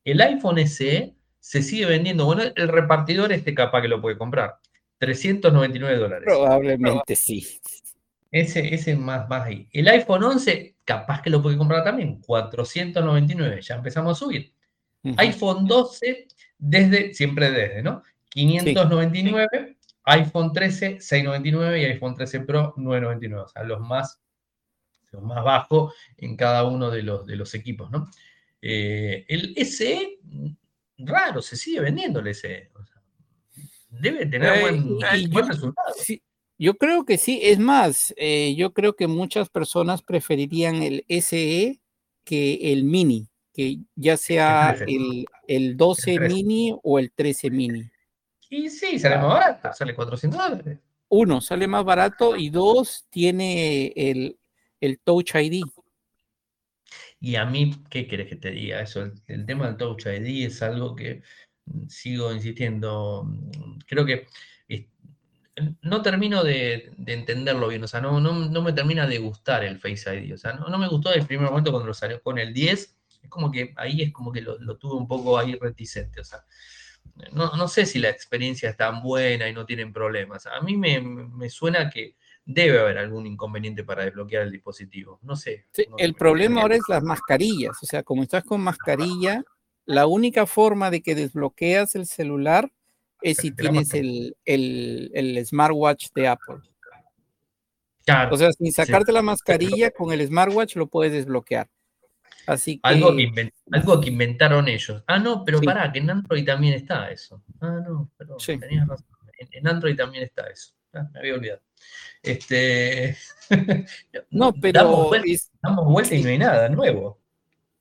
[0.04, 4.58] El iPhone SE se sigue vendiendo, bueno, el repartidor este capaz que lo puede comprar.
[4.98, 6.24] 399 dólares.
[6.24, 7.58] Probablemente sí.
[8.30, 9.68] Ese, ese más, más ahí.
[9.72, 14.52] El iPhone 11, capaz que lo puede comprar también, 499, ya empezamos a subir.
[15.16, 16.28] iPhone 12,
[16.58, 18.04] desde, siempre desde, ¿no?
[18.28, 23.44] 599, iPhone 13, 699 y iPhone 13 Pro, 999.
[23.44, 24.22] O sea, los más,
[25.10, 28.08] los más bajos en cada uno de los, de los equipos, ¿no?
[28.62, 30.20] Eh, el SE,
[31.06, 32.70] raro, se sigue vendiendo el SE.
[33.88, 34.98] debe tener buen,
[35.30, 35.94] buen resultado.
[35.96, 36.22] Sí
[36.62, 41.80] yo creo que sí, es más, eh, yo creo que muchas personas preferirían el SE
[42.22, 47.90] que el mini, que ya sea el, el 12 mini o el 13 mini.
[48.48, 50.78] Y sí, sale más barato, sale 400 dólares.
[51.08, 54.38] Uno, sale más barato y dos, tiene el,
[54.80, 55.64] el Touch ID.
[57.22, 58.82] Y a mí, ¿qué quieres que te diga?
[58.82, 61.22] Eso, el, tema del Touch ID es algo que
[61.66, 63.24] mm, sigo insistiendo.
[63.24, 64.26] Mm, creo que
[65.82, 70.14] no termino de, entenderlo bien, o sea, no, no, me termina de gustar el Face
[70.14, 72.96] ID, o sea, no, me gustó el primer momento cuando lo salió con el 10,
[73.22, 76.44] es como que ahí es como que lo, tuve un poco ahí reticente, o sea,
[77.32, 81.50] no, sé si la experiencia es tan buena y no tienen problemas, a mí me,
[81.50, 85.66] suena que debe haber algún inconveniente para desbloquear el dispositivo, no sé.
[85.98, 89.44] el problema ahora es las mascarillas, o sea, como estás con mascarilla,
[89.84, 92.70] la única forma de que desbloqueas el celular
[93.20, 96.56] es si tienes el, el, smartwatch de Apple.
[98.30, 101.68] o sea, sin sacarte la mascarilla, con el smartwatch lo puedes desbloquear.
[102.46, 102.80] Así que...
[102.82, 105.02] Algo que, algo que inventaron ellos.
[105.06, 107.42] Ah, no, pero pará, que en Android también está eso.
[107.60, 109.06] Ah, no, pero tenías razón.
[109.52, 110.72] En, Android también está eso.
[110.92, 111.60] Me había olvidado.
[112.22, 113.16] Este.
[114.30, 114.78] no, pero.
[115.62, 117.18] Damos vuelta, y no hay nada nuevo.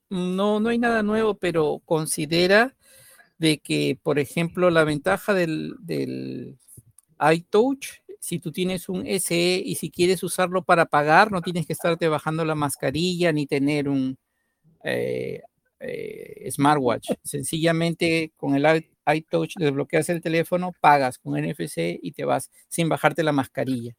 [0.10, 2.76] No, no hay nada nuevo, pero considera
[3.38, 6.58] de que, por ejemplo, la ventaja del, del
[7.20, 11.74] iTouch si tú tienes un SE y si quieres usarlo para pagar, no tienes que
[11.74, 14.18] estarte bajando la mascarilla ni tener un
[14.84, 15.42] eh,
[15.80, 17.10] eh, smartwatch.
[17.24, 18.66] Sencillamente con el
[19.16, 23.96] iTouch desbloqueas el teléfono, pagas con NFC y te vas sin bajarte la mascarilla.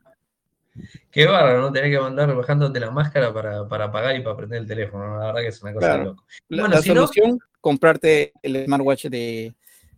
[1.10, 1.72] Qué bárbaro, ¿no?
[1.72, 5.18] Tener que mandar bajándote la máscara para, para pagar y para prender el teléfono.
[5.18, 6.22] La verdad que es una cosa loca.
[6.48, 9.54] La, solución, comprarte el smartwatch de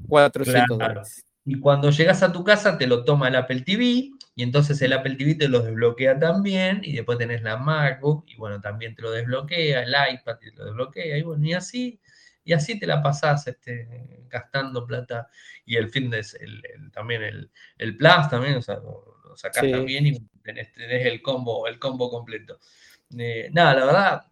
[0.09, 1.25] 400 dólares.
[1.47, 4.95] Y cuando llegas a tu casa te lo toma el Apple TV y entonces el
[4.95, 9.03] Apple TV te lo desbloquea también y después tenés la MacBook y bueno, también te
[9.03, 12.01] lo desbloquea, el iPad te lo desbloquea y bueno, y así,
[12.45, 15.29] y así te la pasás este, gastando plata
[15.65, 20.21] y el fitness, el, también el, el Plus también, o sea, lo, sacás también y
[20.43, 22.61] tenés, el combo, el combo completo.
[23.19, 24.27] Eh, nada, la verdad,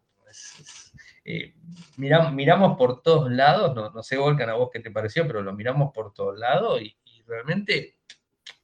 [1.25, 1.55] eh,
[1.97, 5.43] miramos, miramos por todos lados, no, no sé, Volcan, a vos qué te pareció, pero
[5.43, 7.97] lo miramos por todos lados y, realmente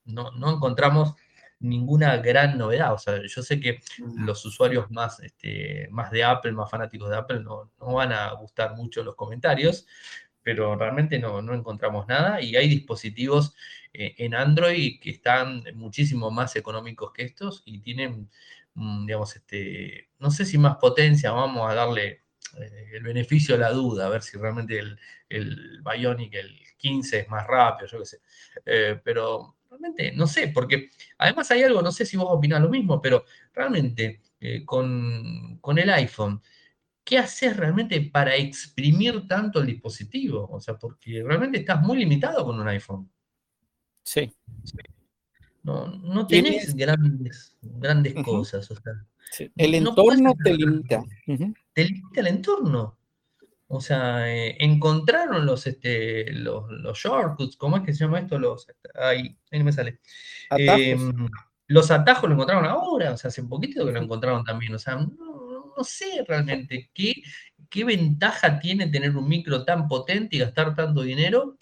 [0.05, 1.15] no, no, encontramos
[1.61, 2.93] ninguna gran novedad.
[2.93, 3.81] O sea, yo sé que
[4.17, 8.33] los usuarios más, este, más de Apple, más fanáticos de Apple, no, no van a
[8.33, 9.87] gustar mucho los comentarios,
[10.43, 13.55] pero realmente no, no encontramos nada y hay dispositivos
[13.93, 18.31] eh, en Android que están muchísimo más económicos que estos y tienen,
[18.75, 22.23] mm, digamos, este, no sé si más potencia, vamos a darle
[22.59, 24.99] eh, el beneficio de la duda, a ver si realmente el,
[25.29, 28.21] el Bionic, el 15 es más rápido, yo qué sé.
[28.65, 32.69] Eh, pero realmente no sé, porque además hay algo, no sé si vos opinás lo
[32.69, 36.41] mismo, pero realmente eh, con, el iPhone,
[37.05, 40.49] ¿qué haces realmente para exprimir tanto el dispositivo?
[40.51, 43.11] O sea, porque realmente estás muy limitado con un iPhone.
[44.03, 44.33] Sí.
[45.63, 48.69] No, tenés grandes, grandes cosas.
[49.57, 51.05] El entorno te limita.
[51.73, 52.98] Te limita el entorno.
[53.71, 58.39] O sea, eh, encontraron los, este, los, los, shortcuts, ¿cómo es que se llama esto?
[58.39, 60.01] Los, ahí, ahí no me sale.
[60.51, 61.29] Em,
[61.67, 64.75] los atajos lo encontraron ahora, o sea, hace un poquito que lo encontraron también.
[64.75, 67.23] O sea, no, no sé realmente qué,
[67.69, 71.59] qué ventaja tiene tener un micro tan potente y gastar tanto dinero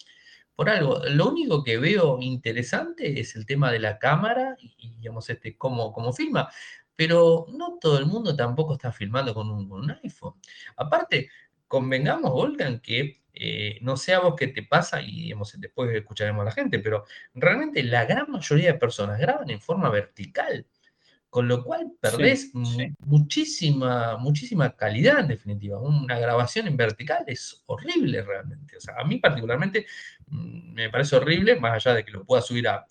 [0.55, 1.01] por algo.
[1.09, 5.91] Lo único que veo interesante es el tema de la cámara y, digamos, este, cómo,
[5.93, 6.49] cómo filma.
[6.95, 10.33] Pero no todo el mundo tampoco está filmando con un, con un iPhone.
[10.77, 11.29] Aparte,
[11.67, 16.41] convengamos, Volcan, que eh, no sé a vos qué te pasa, y digamos, después escucharemos
[16.41, 17.05] a la gente, pero
[17.35, 20.65] realmente la gran mayoría de personas graban en forma vertical,
[21.29, 22.51] con lo cual perdés
[22.99, 25.79] muchísima, muchísima calidad en definitiva.
[25.79, 28.77] Una grabación en vertical es horrible realmente.
[28.77, 29.85] O sea, a mí particularmente
[30.27, 32.85] mm, me parece horrible, más allá de que lo pueda subir a,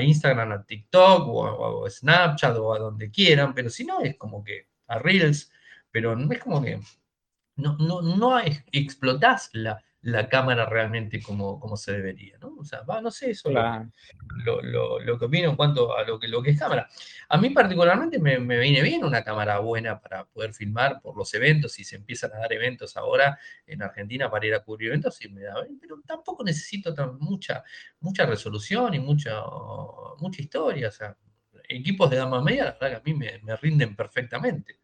[0.00, 4.42] Instagram, a TikTok o a, Snapchat o a donde quieran, pero si no es como
[4.42, 5.50] que a Reels,
[5.90, 6.80] pero no es como que
[7.56, 8.38] no, no, no
[8.72, 12.56] explotás la, la cámara realmente como, como se debería, ¿no?
[12.58, 16.18] O sea, va, no sé, eso lo, lo, lo, que opino en cuanto a lo
[16.20, 16.86] que, lo que es cámara.
[17.30, 21.32] A mí particularmente me, me, viene bien una cámara buena para poder filmar por los
[21.32, 25.16] eventos, si se empiezan a dar eventos ahora en Argentina para ir a cubrir eventos,
[25.16, 27.64] sí me da bien, pero tampoco necesito tan, mucha,
[28.00, 29.42] mucha resolución y mucha,
[30.18, 31.16] mucha historia, o sea,
[31.66, 34.80] equipos de gama media, la verdad que a mí me, me rinden perfectamente.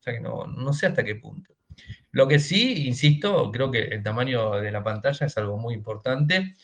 [0.00, 1.54] O sea que no, no sé hasta qué punto.
[2.12, 6.54] Lo que sí, insisto, creo que el tamaño de la pantalla es algo muy importante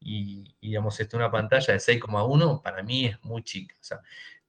[0.00, 3.74] y, digamos, esto, una pantalla de 6,1 para mí es muy chica.
[3.80, 4.00] O sea,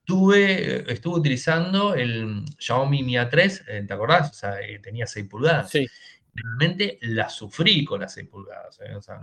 [0.03, 4.31] tuve, estuve utilizando el Xiaomi Mi A3, eh, ¿te acordás?
[4.31, 5.69] O sea, eh, tenía 6 pulgadas.
[5.69, 5.87] Sí.
[6.33, 8.79] Realmente la sufrí con las 6 pulgadas.
[8.81, 8.95] ¿eh?
[8.95, 9.21] O sea,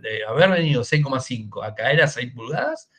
[0.00, 2.90] de, haber venido 6,5 a caer a 6 pulgadas,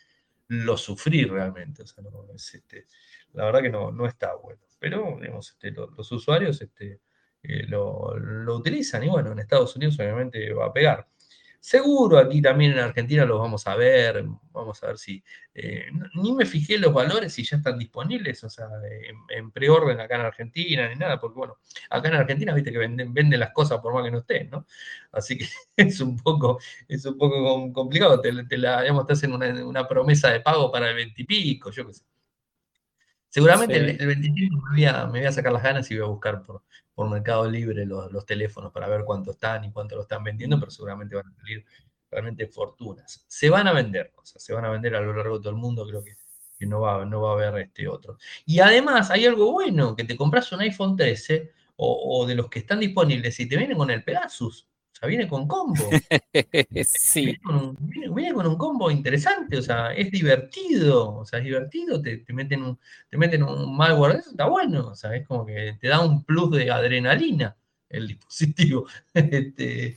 [0.48, 1.84] lo sufrí realmente.
[1.84, 2.04] O sea,
[2.36, 2.86] este,
[3.34, 4.62] la verdad que no, no está bueno.
[4.80, 7.02] Pero, digamos, este, los, usuarios este,
[7.44, 8.16] eh, lo,
[8.56, 11.08] utilizan y bueno, en Estados Unidos obviamente va a pegar.
[11.62, 15.22] Seguro aquí también en Argentina los vamos a ver, vamos a ver si...
[15.54, 18.68] Eh, ni me fijé los valores si ya están disponibles, o sea,
[19.30, 21.58] en, preorden acá en Argentina ni nada, porque bueno,
[21.90, 24.66] acá en Argentina viste que venden, venden las cosas por más que no estén, ¿no?
[25.12, 28.80] Así que es un poco, es un poco complicado, te, la,
[29.10, 32.04] hacen una, una promesa de pago para el veintipico, yo qué sé.
[33.30, 36.10] Seguramente el, 25 me voy, a, me voy, a, sacar las ganas y voy a
[36.10, 36.64] buscar por,
[36.96, 40.72] por Mercado Libre los, teléfonos para ver cuánto están y cuánto lo están vendiendo, pero
[40.72, 41.64] seguramente van a salir
[42.10, 43.24] realmente fortunas.
[43.28, 45.52] Se van a vender, o sea, se van a vender a lo largo de todo
[45.52, 46.16] el mundo, creo que,
[46.58, 48.18] que no, va, no va a haber este otro.
[48.46, 52.50] Y además hay algo bueno, que te compras un iPhone 13 o, o de los
[52.50, 54.68] que están disponibles y te vienen con el Pegasus
[55.08, 55.90] viene con combo.
[56.86, 57.38] sí.
[58.14, 62.64] Viene con, un, combo interesante, o sea, es divertido, o sea, es divertido, te, meten,
[62.64, 62.80] un,
[63.10, 66.24] te meten un malware, eso está bueno, o sea, es como que te da un
[66.24, 67.56] plus de adrenalina
[67.90, 68.88] el dispositivo.
[69.14, 69.96] este,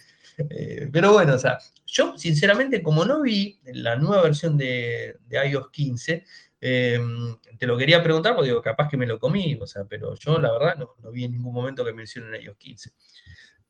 [0.51, 5.71] Eh, pero bueno, o sea, yo sinceramente, como no vi la nueva versión de, iOS
[5.71, 6.25] 15,
[6.61, 10.15] em, te lo quería preguntar porque digo, capaz que me lo comí, o sea, pero
[10.15, 12.91] yo la verdad no, vi en ningún momento que mencionen iOS 15.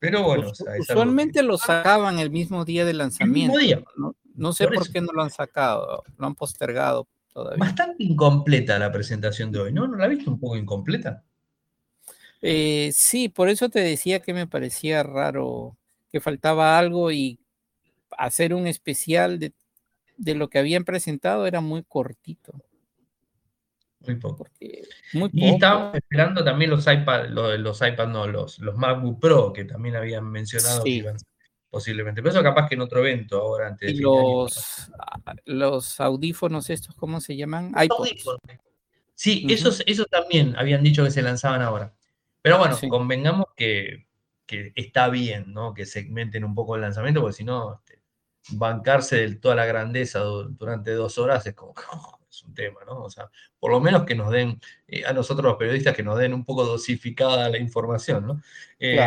[0.03, 3.57] Pero bueno, usualmente lo sacaban el mismo día de lanzamiento.
[4.35, 7.57] No, sé por, qué no lo han sacado, lo han postergado todavía.
[7.63, 9.87] Bastante incompleta la presentación de hoy, ¿no?
[9.87, 11.23] ¿No la viste un poco incompleta?
[12.41, 15.77] Eh, sí, por eso te decía que me parecía raro
[16.11, 17.39] que faltaba algo y
[18.17, 19.53] hacer un especial de,
[20.35, 22.61] lo que habían presentado era muy cortito.
[24.05, 24.47] Muy poco.
[24.59, 29.65] Y estábamos esperando también los iPad, los, los iPad, no, los, los MacBook Pro, que
[29.65, 31.17] también habían mencionado que iban
[31.69, 32.21] posiblemente.
[32.21, 34.91] Pero eso capaz que en otro evento ahora antes de los,
[35.45, 37.73] los audífonos estos, ¿cómo se llaman?
[37.81, 38.25] iPods.
[39.15, 41.93] Sí, esos, esos también habían dicho que se lanzaban ahora.
[42.41, 44.05] Pero bueno, convengamos que,
[44.75, 45.73] está bien, ¿no?
[45.73, 48.01] Que segmenten un poco el lanzamiento, porque si no, este,
[48.49, 51.73] bancarse de toda la grandeza durante dos horas es como
[52.33, 53.03] es un tema, ¿no?
[53.03, 53.29] O sea,
[53.59, 56.43] por lo menos que nos den, eh, a nosotros los periodistas, que nos den un
[56.43, 58.41] poco dosificada la información, ¿no?
[58.79, 58.97] Eh,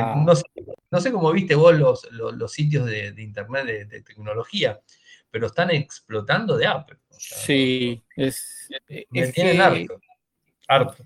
[0.90, 4.80] no, sé, cómo viste vos los, los, sitios de, internet de, tecnología,
[5.30, 6.98] pero están explotando de Apple.
[7.10, 8.68] sí, es,
[9.10, 10.00] me tienen harto,
[10.68, 11.04] harto.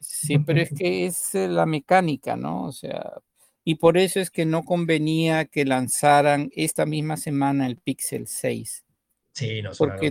[0.00, 2.64] Sí, pero es que es eh, la mecánica, ¿no?
[2.64, 3.20] O sea,
[3.62, 8.84] y por eso es que no convenía que lanzaran esta misma semana el Pixel 6.
[9.32, 10.10] Sí, no es porque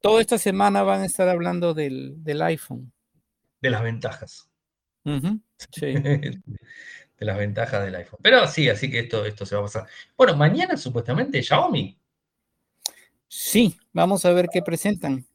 [0.00, 2.92] Toda esta semana van a estar hablando del, iPhone.
[3.60, 4.50] De las ventajas.
[5.04, 5.94] sí.
[7.20, 8.18] de las ventajas del iPhone.
[8.22, 9.86] Pero sí, así que esto, esto se va a pasar.
[10.16, 11.98] Bueno, mañana supuestamente Xiaomi.
[13.28, 15.26] Sí, vamos a ver qué presentan.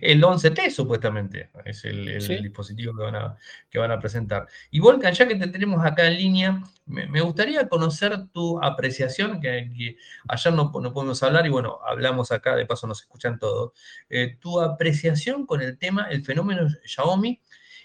[0.00, 3.36] El 11T, supuestamente, es el, dispositivo que van, a,
[3.70, 4.46] que van, a, presentar.
[4.70, 9.96] Y Volcan, ya que te tenemos acá en línea, me, gustaría conocer tu apreciación, que,
[10.28, 13.72] ayer no, no, pudimos hablar y bueno, hablamos acá, de paso nos escuchan todos,
[14.08, 17.40] eh, tu apreciación con el tema, el fenómeno Xiaomi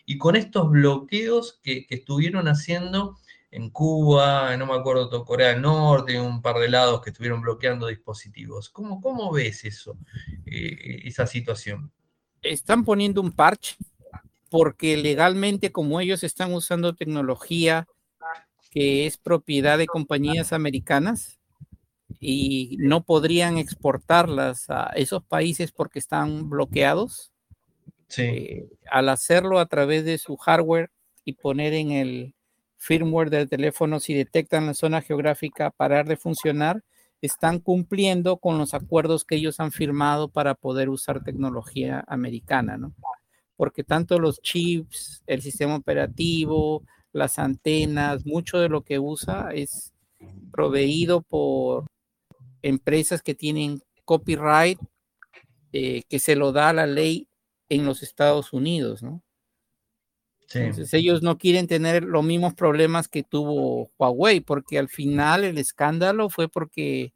[0.06, 3.18] y con estos bloqueos que, estuvieron haciendo
[3.52, 7.88] en Cuba, no me acuerdo, Corea del Norte, un par de lados que estuvieron bloqueando
[7.88, 8.70] dispositivos.
[8.70, 9.98] ¿Cómo, cómo ves eso,
[10.46, 11.92] eh, esa situación?
[12.42, 13.76] Están poniendo un parche
[14.50, 17.88] porque legalmente como ellos están usando tecnología
[18.72, 21.40] que es propiedad de compañías americanas
[22.20, 27.32] y no podrían exportarlas a esos países porque están bloqueados.
[28.18, 30.90] Eh, al hacerlo a través de su hardware
[31.26, 32.34] y poner en el
[32.78, 36.84] firmware del teléfono si detectan la zona geográfica parar de funcionar,
[37.22, 42.94] están cumpliendo con los acuerdos que ellos han firmado para poder usar tecnología americana, ¿no?
[43.56, 49.94] Porque tanto los chips, el sistema operativo, las antenas, mucho de lo que usa es
[50.52, 51.88] proveído por
[52.62, 54.80] empresas que tienen copyright
[55.74, 57.28] eh, que se lo da la ley
[57.70, 59.22] en los Estados Unidos, ¿no?
[60.54, 65.58] Entonces ellos no quieren tener los mismos problemas que tuvo Huawei, porque al final el
[65.58, 67.14] escándalo fue porque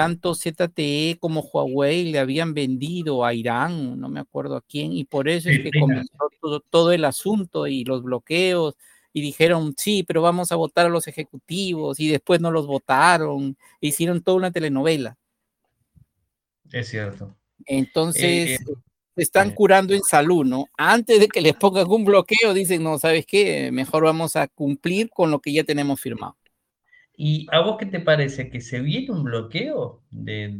[0.00, 5.04] tanto ZTE como Huawei le habían vendido a Irán, no me acuerdo a quién, y
[5.04, 8.76] por eso es que comenzó todo, el asunto y los bloqueos,
[9.12, 13.58] y dijeron, sí, pero vamos a votar a los ejecutivos, y después no los votaron,
[13.80, 15.18] hicieron toda una telenovela.
[16.72, 17.36] Es cierto.
[17.66, 18.74] Entonces, eh, eh,
[19.16, 20.66] están curando en salud, ¿no?
[20.76, 23.70] Antes de que les pongan un bloqueo, dicen, no, ¿sabes qué?
[23.72, 26.36] Mejor vamos a cumplir con lo que ya tenemos firmado.
[27.22, 28.48] ¿Y a vos qué te parece?
[28.48, 30.58] ¿Que se viene un bloqueo de,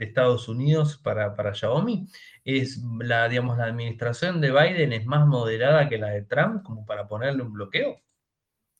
[0.00, 2.08] Estados Unidos para, para, Xiaomi?
[2.44, 6.84] ¿Es la, digamos, la administración de Biden es más moderada que la de Trump como
[6.84, 8.00] para ponerle un bloqueo?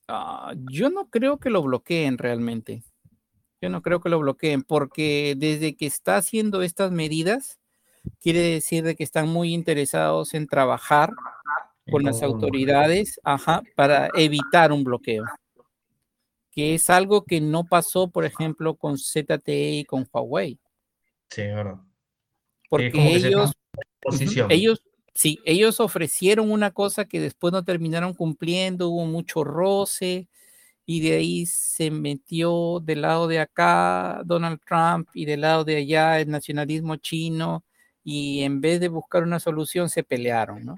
[0.09, 2.83] Ah, yo no creo que lo bloqueen realmente.
[3.61, 7.60] Yo no creo que lo bloqueen porque desde que está haciendo estas medidas,
[8.19, 11.11] quiere decir de que están muy interesados en trabajar
[11.89, 13.19] con las autoridades
[13.75, 15.25] para evitar un bloqueo,
[16.51, 20.59] que es algo que no pasó, por ejemplo, con ZTE y con Huawei.
[21.29, 21.79] Sí, verdad.
[22.69, 23.51] Porque ellos,
[24.49, 24.81] ellos,
[25.13, 30.29] sí, ellos ofrecieron una cosa que después no terminaron cumpliendo, hubo mucho roce,
[30.85, 35.77] y de ahí se metió del lado de acá Donald Trump y del lado de
[35.77, 37.63] allá el nacionalismo chino
[38.03, 40.77] y en vez de buscar una solución se pelearon, ¿no?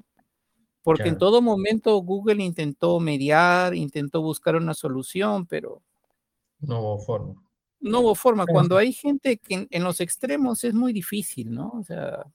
[0.83, 5.81] Porque en todo momento Google intentó mediar, intentó buscar una solución, pero...
[6.59, 7.41] No hubo forma.
[7.79, 8.45] No hubo forma.
[8.45, 11.69] Cuando hay gente que en, los extremos es muy difícil, ¿no?
[11.69, 12.25] O sea,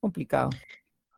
[0.00, 0.50] complicado.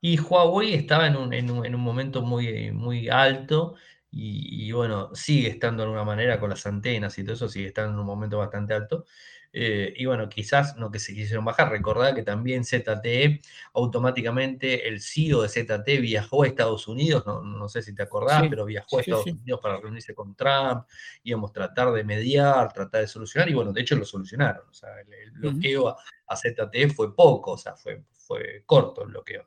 [0.00, 3.76] Y Huawei estaba en un, en un, momento muy, muy alto
[4.10, 7.92] y, bueno, sigue estando de alguna manera con las antenas y todo eso, sigue estando
[7.92, 9.04] en un momento bastante alto.
[9.52, 11.70] Eh, y bueno, quizás no que se quisieron bajar.
[11.70, 13.40] Recordad que también ZTE,
[13.74, 18.64] automáticamente el CEO de ZTE viajó a Estados Unidos, no, sé si te acordás, pero
[18.64, 20.84] viajó a Estados Unidos para reunirse con Trump,
[21.24, 24.68] íbamos a tratar de mediar, tratar de solucionar, y bueno, de hecho lo solucionaron.
[24.68, 25.96] O sea, el, bloqueo a,
[26.26, 29.44] a, ZTE fue poco, o sea, fue, fue corto el bloqueo.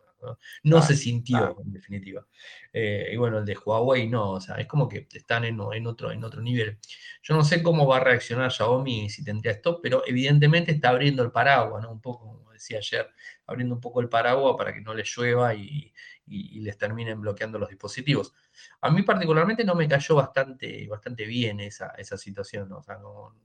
[0.64, 2.26] No, se sintió, en definitiva.
[2.72, 6.12] Eh, y bueno, el de Huawei no, o sea, es como que están en, otro,
[6.12, 6.80] en otro nivel.
[7.22, 11.24] Yo no sé cómo va a reaccionar Xiaomi si tendría esto, pero evidentemente está abriendo
[11.24, 11.92] el paraguas, ¿no?
[11.92, 13.10] Un poco, como decía ayer,
[13.48, 15.94] abriendo un poco el paraguas para que no les llueva y,
[16.26, 18.34] les terminen bloqueando los dispositivos.
[18.82, 22.78] A mí particularmente no me cayó bastante, bastante bien esa, esa situación, ¿no?
[22.78, 23.36] O sea, no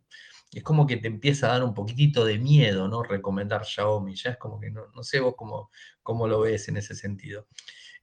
[0.53, 3.03] es como que te empieza a dar un poquitito de miedo, ¿no?
[3.03, 5.71] Recomendar Xiaomi, ya es como que no, no sé vos cómo,
[6.03, 7.47] cómo lo ves en ese sentido.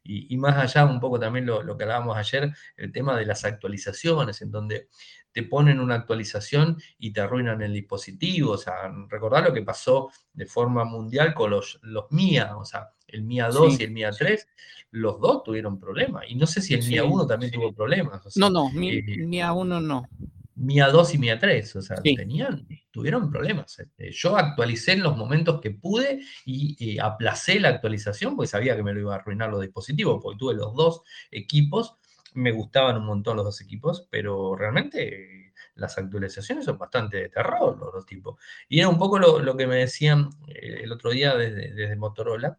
[0.07, 3.43] Y, más allá, un poco también lo, lo, que hablábamos ayer, el tema de las
[3.43, 4.89] actualizaciones, en donde
[5.31, 8.51] te ponen una actualización y te arruinan el dispositivo.
[8.51, 12.91] O sea, recordar lo que pasó de forma mundial con los, los MIA, o sea,
[13.07, 14.47] el MIA 2 y el MIA 3,
[14.91, 16.25] los dos tuvieron problemas.
[16.27, 18.21] Y no sé si el MIA 1 también tuvo problemas.
[18.37, 20.07] no, no, Mi, eh, MIA 1 no.
[20.55, 23.77] MIA 2 y MIA 3, o sea, tenían, tuvieron problemas.
[23.79, 28.83] Este, yo actualicé en los momentos que pude y, aplacé la actualización porque sabía que
[28.83, 31.95] me lo iba a arruinar los dispositivos, porque tuve los dos equipos,
[32.33, 37.77] me gustaban un montón los dos equipos, pero realmente las actualizaciones son bastante de terror
[37.77, 38.39] los dos tipos.
[38.69, 42.57] Y era un poco lo, que me decían eh, el otro día desde Motorola,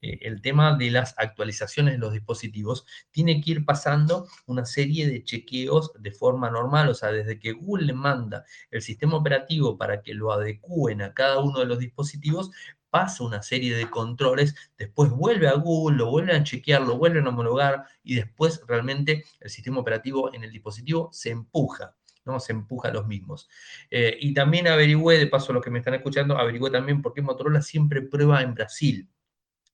[0.00, 5.08] eh, el tema de las actualizaciones de los dispositivos, tiene que ir pasando una serie
[5.08, 9.76] de chequeos de forma normal, o sea, desde que Google le manda el sistema operativo
[9.76, 12.50] para que lo adecúen a cada uno de los dispositivos,
[12.90, 17.26] pasa una serie de controles, después vuelve a Google, lo vuelven a chequear, lo vuelven
[17.26, 21.96] a homologar y después realmente el sistema operativo en el dispositivo se empuja.
[22.24, 22.38] ¿no?
[22.38, 23.48] Se empuja a los mismos.
[23.90, 27.14] Eh, y también averigüé, de paso a los que me están escuchando, averigüé también por
[27.14, 29.08] qué Motorola siempre prueba en Brasil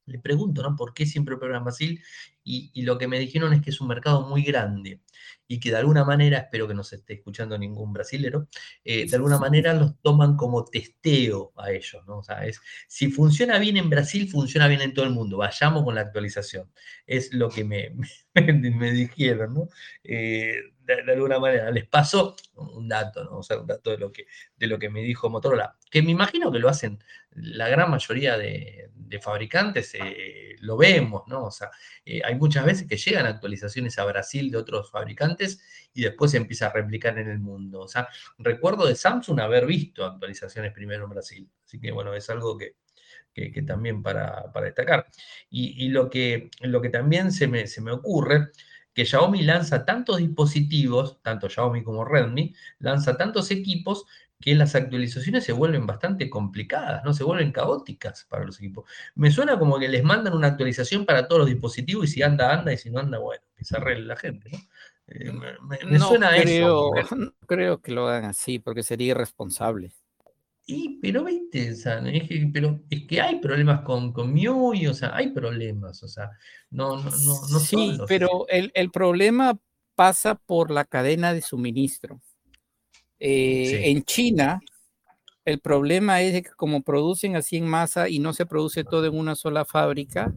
[0.07, 0.77] le pregunto, ¿no?
[0.77, 2.03] ¿Por qué siempre en Brasil?
[2.49, 5.01] Y, lo que me dijeron es que es un mercado muy grande
[5.49, 8.47] y que de alguna manera, espero que no se esté escuchando ningún brasilero,
[8.85, 12.19] eh, de alguna manera los toman como testeo a ellos, ¿no?
[12.19, 15.83] O sea, es, si funciona bien en Brasil, funciona bien en todo el mundo, vayamos
[15.83, 16.71] con la actualización.
[17.05, 17.93] Es lo que me,
[18.35, 19.69] me, dijeron, ¿no?
[20.05, 20.55] Eh,
[20.87, 21.71] de, alguna manera.
[21.71, 23.39] Les paso un dato, ¿no?
[23.39, 24.27] O sea, un dato de lo que,
[24.57, 26.99] de lo que me dijo Motorola, que me imagino que lo hacen
[27.31, 28.91] la gran mayoría de,
[29.21, 31.45] fabricantes, eh, lo vemos, ¿no?
[31.45, 31.71] O sea,
[32.05, 35.61] eh, muchas veces que llegan actualizaciones a Brasil de otros fabricantes
[35.93, 37.81] y después se empieza a replicar en el mundo.
[37.81, 38.09] O sea,
[38.39, 41.51] recuerdo de Samsung haber visto actualizaciones primero en Brasil.
[41.65, 42.77] Así que, bueno, es algo que,
[43.33, 45.07] que, también para, para destacar.
[45.51, 48.51] Y, y, lo, que, lo que también se me, se me ocurre
[48.97, 54.07] que Xiaomi lanza tantos dispositivos, tanto Xiaomi como Redmi, lanza tantos equipos
[54.41, 57.15] que las actualizaciones se vuelven bastante complicadas, ¿no?
[57.15, 58.85] Se vuelven caóticas para los equipos.
[59.15, 62.53] Me suena como que les mandan una actualización para todos los dispositivos y si anda,
[62.53, 64.59] anda, y si no anda, bueno, que se arregle la gente, ¿no?
[65.09, 65.33] Eh,
[65.87, 67.15] me, suena creo, eso.
[67.17, 69.93] No creo que lo hagan así, porque sería irresponsable.
[70.69, 75.15] Y, pero viste, es que, pero es que hay problemas con, con MIUI, o sea,
[75.15, 76.33] hay problemas, o sea,
[76.71, 79.57] no, no, no, no Sí, pero el, el, problema
[79.95, 82.21] pasa por la cadena de suministro.
[83.19, 84.61] Eh, en China,
[85.45, 89.17] el problema es que como producen así en masa y no se produce todo en
[89.17, 90.33] una sola fábrica,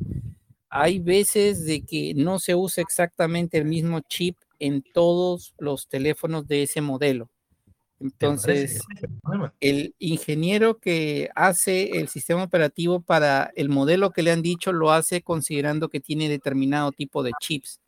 [0.70, 6.48] hay veces de que no se usa exactamente el mismo chip en todos los teléfonos
[6.48, 7.30] de ese modelo.
[8.00, 8.80] Entonces,
[9.60, 14.92] el ingeniero que hace el sistema operativo para el modelo que le han dicho lo
[14.92, 17.82] hace considerando que tiene determinado tipo de chips.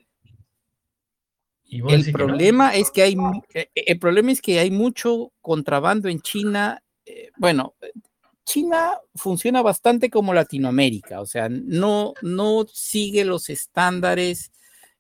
[1.72, 3.18] El problema es que hay
[3.54, 6.84] eh, el problema es que hay mucho contrabando en China.
[7.06, 7.76] Eh, bueno,
[8.46, 14.52] China funciona bastante como Latinoamérica, o sea, no, no sigue los estándares,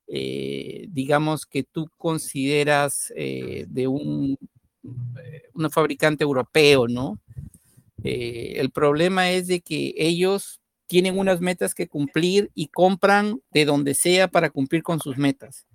[0.07, 4.37] eh, digamos, que tú consideras de un
[4.83, 7.19] eh, un fabricante europeo, ¿no?
[8.03, 13.65] Eh, el problema es de que ellos tienen unas metas que cumplir y compran de
[13.65, 15.67] donde sea para cumplir con sus metas.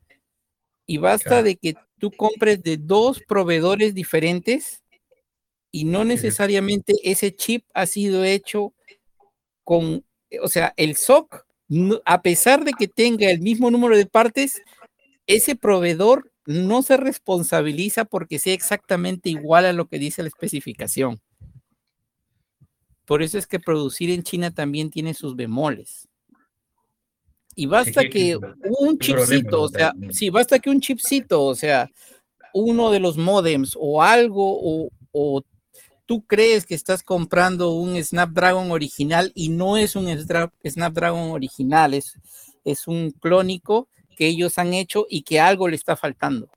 [0.87, 4.83] Y basta de que tú compres de dos proveedores diferentes
[5.73, 8.73] y no necesariamente ese chip ha sido hecho
[9.65, 10.05] con,
[10.41, 11.45] o sea, el SOC,
[12.05, 14.63] a pesar de que tenga el mismo número de partes,
[15.27, 21.21] ese proveedor no se responsabiliza porque sea exactamente igual a lo que dice la especificación.
[23.05, 26.09] Por eso es que producir en China también tiene sus bemoles.
[27.59, 31.91] Y basta que un chipcito, o sea, sí, basta que un chipcito, o sea,
[32.53, 35.43] uno de los modems o algo, o, o
[36.05, 40.07] tú crees que estás comprando un Snapdragon original y no es un
[40.65, 42.19] Snapdragon original, es,
[42.65, 46.49] es un clónico que ellos han hecho y que algo le está faltando.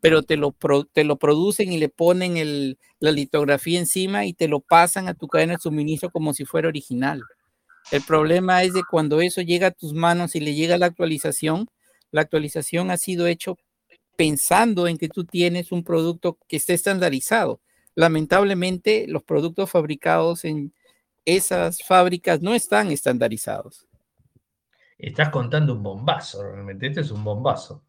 [0.00, 0.54] Pero te lo,
[0.92, 5.26] te lo producen y le ponen la litografía encima y te lo pasan a tu
[5.26, 7.22] cadena de suministro como si fuera original.
[7.90, 11.68] El problema es de cuando eso llega a tus manos y le llega la actualización,
[12.10, 13.58] la actualización ha sido hecho
[14.16, 17.60] pensando en que tú tienes un producto que esté estandarizado
[17.94, 20.72] lamentablemente los productos fabricados en
[21.24, 23.86] esas fábricas no están estandarizados.
[24.98, 26.86] Estás contando un bombazo, realmente.
[26.86, 27.82] Este es un bombazo.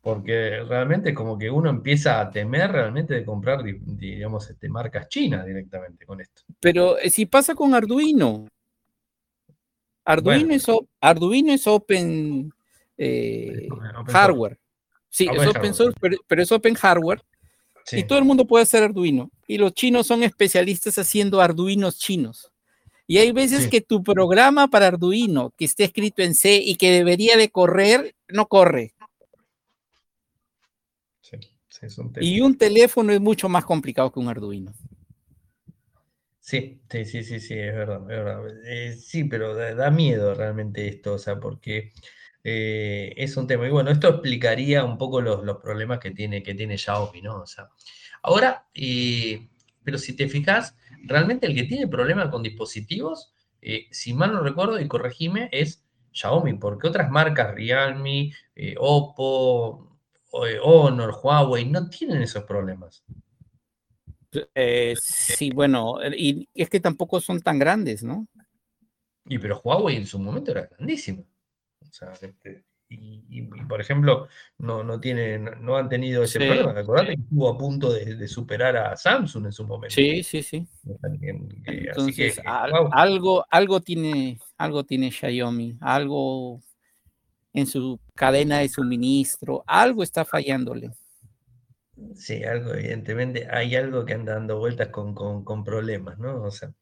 [0.00, 5.46] Porque realmente como que uno empieza a temer realmente de comprar, digamos, este, marcas chinas
[5.46, 6.42] directamente con esto.
[6.58, 8.48] Pero eh, si pasa con Arduino.
[10.04, 10.66] Arduino, es,
[11.00, 12.52] Arduino es open,
[12.98, 13.68] eh,
[14.08, 14.58] hardware.
[15.08, 17.22] Sí, es open source, pero, es open hardware
[17.90, 19.30] y todo el mundo puede hacer Arduino.
[19.46, 22.52] Y los chinos son especialistas haciendo Arduinos chinos.
[23.06, 26.92] Y hay veces que tu programa para Arduino, que esté escrito en C y que
[26.92, 28.94] debería de correr, no corre.
[32.20, 34.72] y un teléfono es mucho más complicado que un Arduino.
[36.42, 38.02] Sí, sí, sí, sí, sí, es verdad,
[38.66, 41.92] eh, sí, pero da, miedo realmente esto, o sea, porque
[42.44, 43.66] eh, es un tema.
[43.68, 47.42] Y bueno, esto explicaría un poco los, problemas que tiene, que tiene Xiaomi, ¿no?
[47.42, 47.68] O sea,
[48.22, 49.48] ahora, eh,
[49.84, 53.34] pero si te fijas, realmente el que tiene problemas con dispositivos,
[53.92, 58.32] si mal no recuerdo, y corregime, es Xiaomi, porque otras marcas, Realme,
[58.78, 59.98] Oppo,
[60.32, 63.04] Honor, Huawei, no tienen esos problemas.
[65.00, 68.26] Sí, bueno, y es que tampoco son tan grandes, ¿no?
[69.26, 71.24] Y pero Huawei en su momento era grandísimo.
[72.20, 74.28] Este, y, por ejemplo,
[74.58, 76.78] no, no, tienen, no han tenido ese problema.
[76.78, 79.94] Acordate que estuvo a punto de, superar a Samsung en su momento.
[79.94, 80.66] Sí, sí, sí.
[81.64, 86.60] Entonces, algo, algo tiene, algo tiene Xiaomi, algo
[87.54, 90.90] en su cadena de suministro, algo está fallándole.
[92.14, 96.42] Sí, algo, evidentemente, hay algo que anda dando vueltas con, con, problemas, ¿no?
[96.42, 96.72] O sea,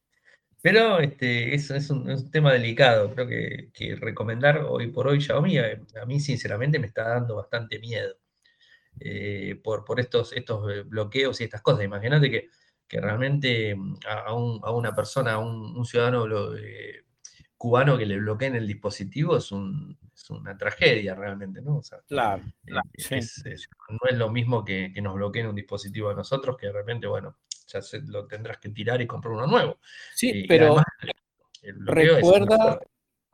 [0.63, 3.15] pero este, es, es, un, tema delicado.
[3.15, 7.79] Creo que, recomendar hoy por hoy Xiaomi a, a, mí sinceramente me está dando bastante
[7.79, 8.17] miedo
[9.01, 11.85] eh, por, por estos, estos eh, bloqueos y estas cosas.
[11.85, 12.49] Imagínate que,
[12.87, 14.35] que realmente mm, a,
[14.73, 17.05] una persona, a un, ciudadano eh,
[17.61, 19.53] cubano que le bloqueen el dispositivo es,
[20.15, 21.83] es una tragedia realmente, ¿no?
[22.09, 26.73] claro, no es lo mismo que, que nos bloqueen un dispositivo a nosotros, que de
[26.73, 27.37] repente, bueno,
[27.67, 29.79] ya se, lo tendrás que tirar y comprar uno nuevo.
[30.15, 30.83] Sí, pero
[31.61, 32.81] recuerda,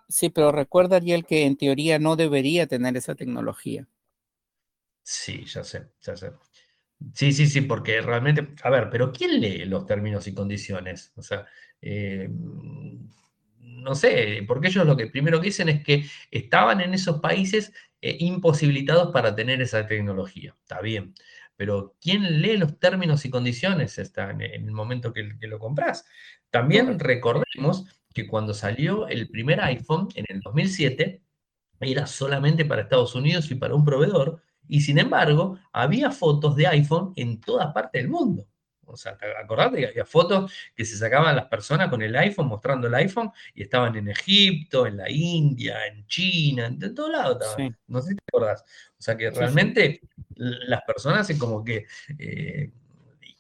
[0.09, 3.87] sí, pero recuerda, Ariel, que en teoría no debería tener esa tecnología.
[5.05, 6.33] Sí, ya sé, ya sé.
[7.15, 11.13] Sí, sí, sí, porque realmente, a ver, pero ¿quién lee los términos y condiciones?
[11.15, 11.47] O sea,
[11.81, 12.29] eh,
[13.67, 17.73] no sé, porque ellos lo que primero que dicen es que estaban en esos países
[18.01, 20.57] eh, imposibilitados para tener esa tecnología.
[20.63, 21.15] Está bien
[21.57, 26.05] pero ¿quién lee los términos y condiciones está en el momento que, lo compras?
[26.51, 31.23] También recordemos que cuando salió el primer iPhone en el 2007,
[31.81, 36.67] era solamente para Estados Unidos y para un proveedor, y sin embargo, había fotos de
[36.67, 38.47] iPhone en todas partes del mundo.
[38.87, 42.87] O sea, acordate que había fotos que se sacaban las personas con el iPhone, mostrando
[42.87, 47.77] el iPhone, y estaban en Egipto, en la India, en China, en, todos lados estaban.
[47.89, 48.63] No sé si te acordás.
[48.99, 50.01] O sea que realmente
[50.35, 51.87] las personas es como que.
[52.19, 52.71] Eh,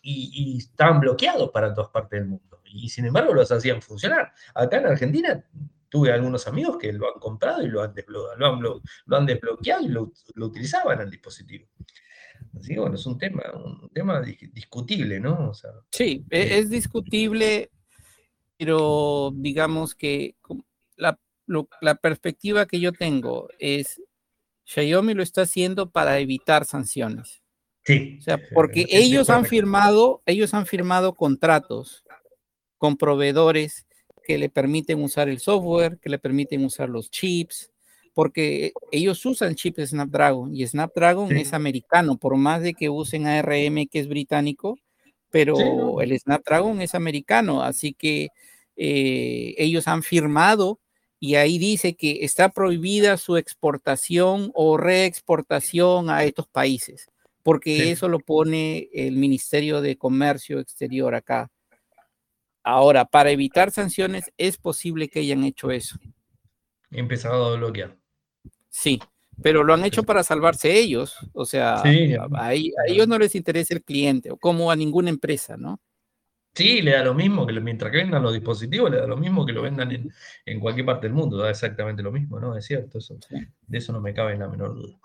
[0.02, 2.60] y, estaban bloqueados para todas partes del mundo.
[2.64, 4.32] Y sin embargo los hacían funcionar.
[4.55, 5.44] Acá en Argentina
[5.89, 9.89] tuve algunos amigos que lo han comprado y lo han, desbloqueado, lo han, desbloqueado y
[9.89, 11.66] lo, lo utilizaban al dispositivo.
[12.56, 15.52] Así que bueno, es un tema, un tema discutible, ¿no?
[15.90, 17.70] sí, e, es, discutible,
[18.56, 20.36] pero digamos que
[20.96, 21.18] la,
[21.80, 24.00] la perspectiva que yo tengo es,
[24.64, 27.42] Xiaomi lo está haciendo para evitar sanciones.
[27.84, 28.16] Sí.
[28.18, 32.04] O sea, porque ellos han firmado, ellos han firmado contratos
[32.78, 33.86] con proveedores
[34.24, 37.70] que le permiten usar el software, que le permiten usar los chips,
[38.16, 43.86] porque ellos usan chips Snapdragon y Snapdragon es americano, por más de que usen ARM
[43.90, 44.78] que es británico,
[45.30, 48.28] pero el Snapdragon es americano, así que
[48.74, 50.80] eh, ellos han firmado
[51.20, 57.10] y ahí dice que está prohibida su exportación o reexportación a estos países,
[57.43, 61.51] porque eso lo pone el Ministerio de Comercio Exterior acá.
[62.62, 65.98] Ahora, para evitar sanciones, es posible que hayan hecho eso.
[66.90, 67.94] He empezado a bloquear.
[68.78, 69.01] Sí,
[69.43, 71.16] pero lo han hecho para salvarse ellos.
[71.32, 75.81] O sea, a, ellos no les interesa el cliente, o como a ninguna empresa, ¿no?
[76.55, 79.47] Sí, le da lo mismo, que mientras que vendan los dispositivos, le da lo mismo
[79.47, 80.12] que lo vendan
[80.44, 82.55] en, cualquier parte del mundo, da exactamente lo mismo, ¿no?
[82.55, 84.98] Es cierto, eso, de eso no me cabe la menor duda.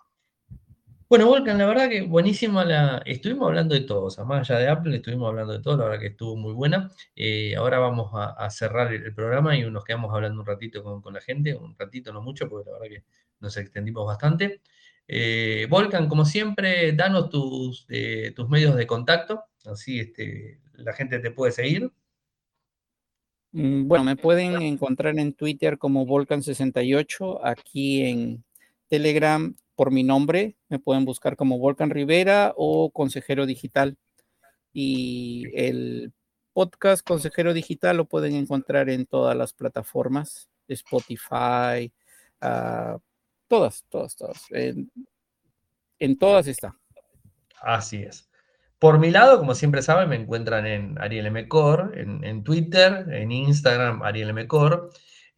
[1.12, 3.02] Bueno, Volcan, la verdad que buenísima la.
[3.06, 5.84] Estuvimos hablando de todo, o sea, más allá de Apple, estuvimos hablando de todo, la
[5.84, 6.90] verdad que estuvo muy buena.
[7.18, 11.20] Eh, ahora vamos a, cerrar el, programa y nos quedamos hablando un ratito con, la
[11.20, 13.04] gente, un ratito, no mucho, porque la verdad que
[13.42, 14.62] nos extendimos bastante.
[15.06, 21.20] Eh, Volcan, como siempre, danos tus, eh, tus medios de contacto, así este, la gente
[21.20, 21.92] te puede seguir.
[23.52, 28.46] Mm, bueno, me pueden encontrar en Twitter como Volcan68, aquí en
[28.88, 33.98] Telegram por mi nombre, me pueden buscar como Volcan Rivera o Consejero Digital.
[34.72, 36.14] Y el
[36.54, 41.92] podcast Consejero Digital lo pueden encontrar en todas las plataformas, Spotify,
[42.44, 43.00] uh,
[43.48, 44.46] todas, todas, todas.
[44.52, 46.78] En, todas está.
[47.60, 48.30] Así es.
[48.78, 51.48] Por mi lado, como siempre saben, me encuentran en Ariel M.
[51.96, 54.48] en, en Twitter, en Instagram, Ariel M.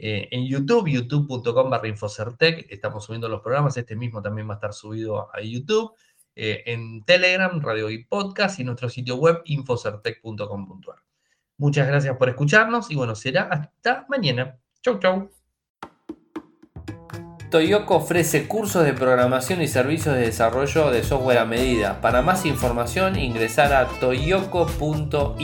[0.06, 4.56] Eh, en YouTube, youtube.com barra Infocertec, estamos subiendo los programas, este mismo también va a
[4.56, 5.94] estar subido a YouTube,
[6.36, 10.98] eh, en Telegram, Radio y Podcast y nuestro sitio web infocertec.com.ar.
[11.58, 14.60] Muchas gracias por escucharnos y bueno, será hasta mañana.
[14.82, 15.32] Chau, chau.
[17.50, 22.02] Toyoko ofrece cursos de programación y servicios de desarrollo de software a medida.
[22.02, 25.44] Para más información ingresar a toyoko.io.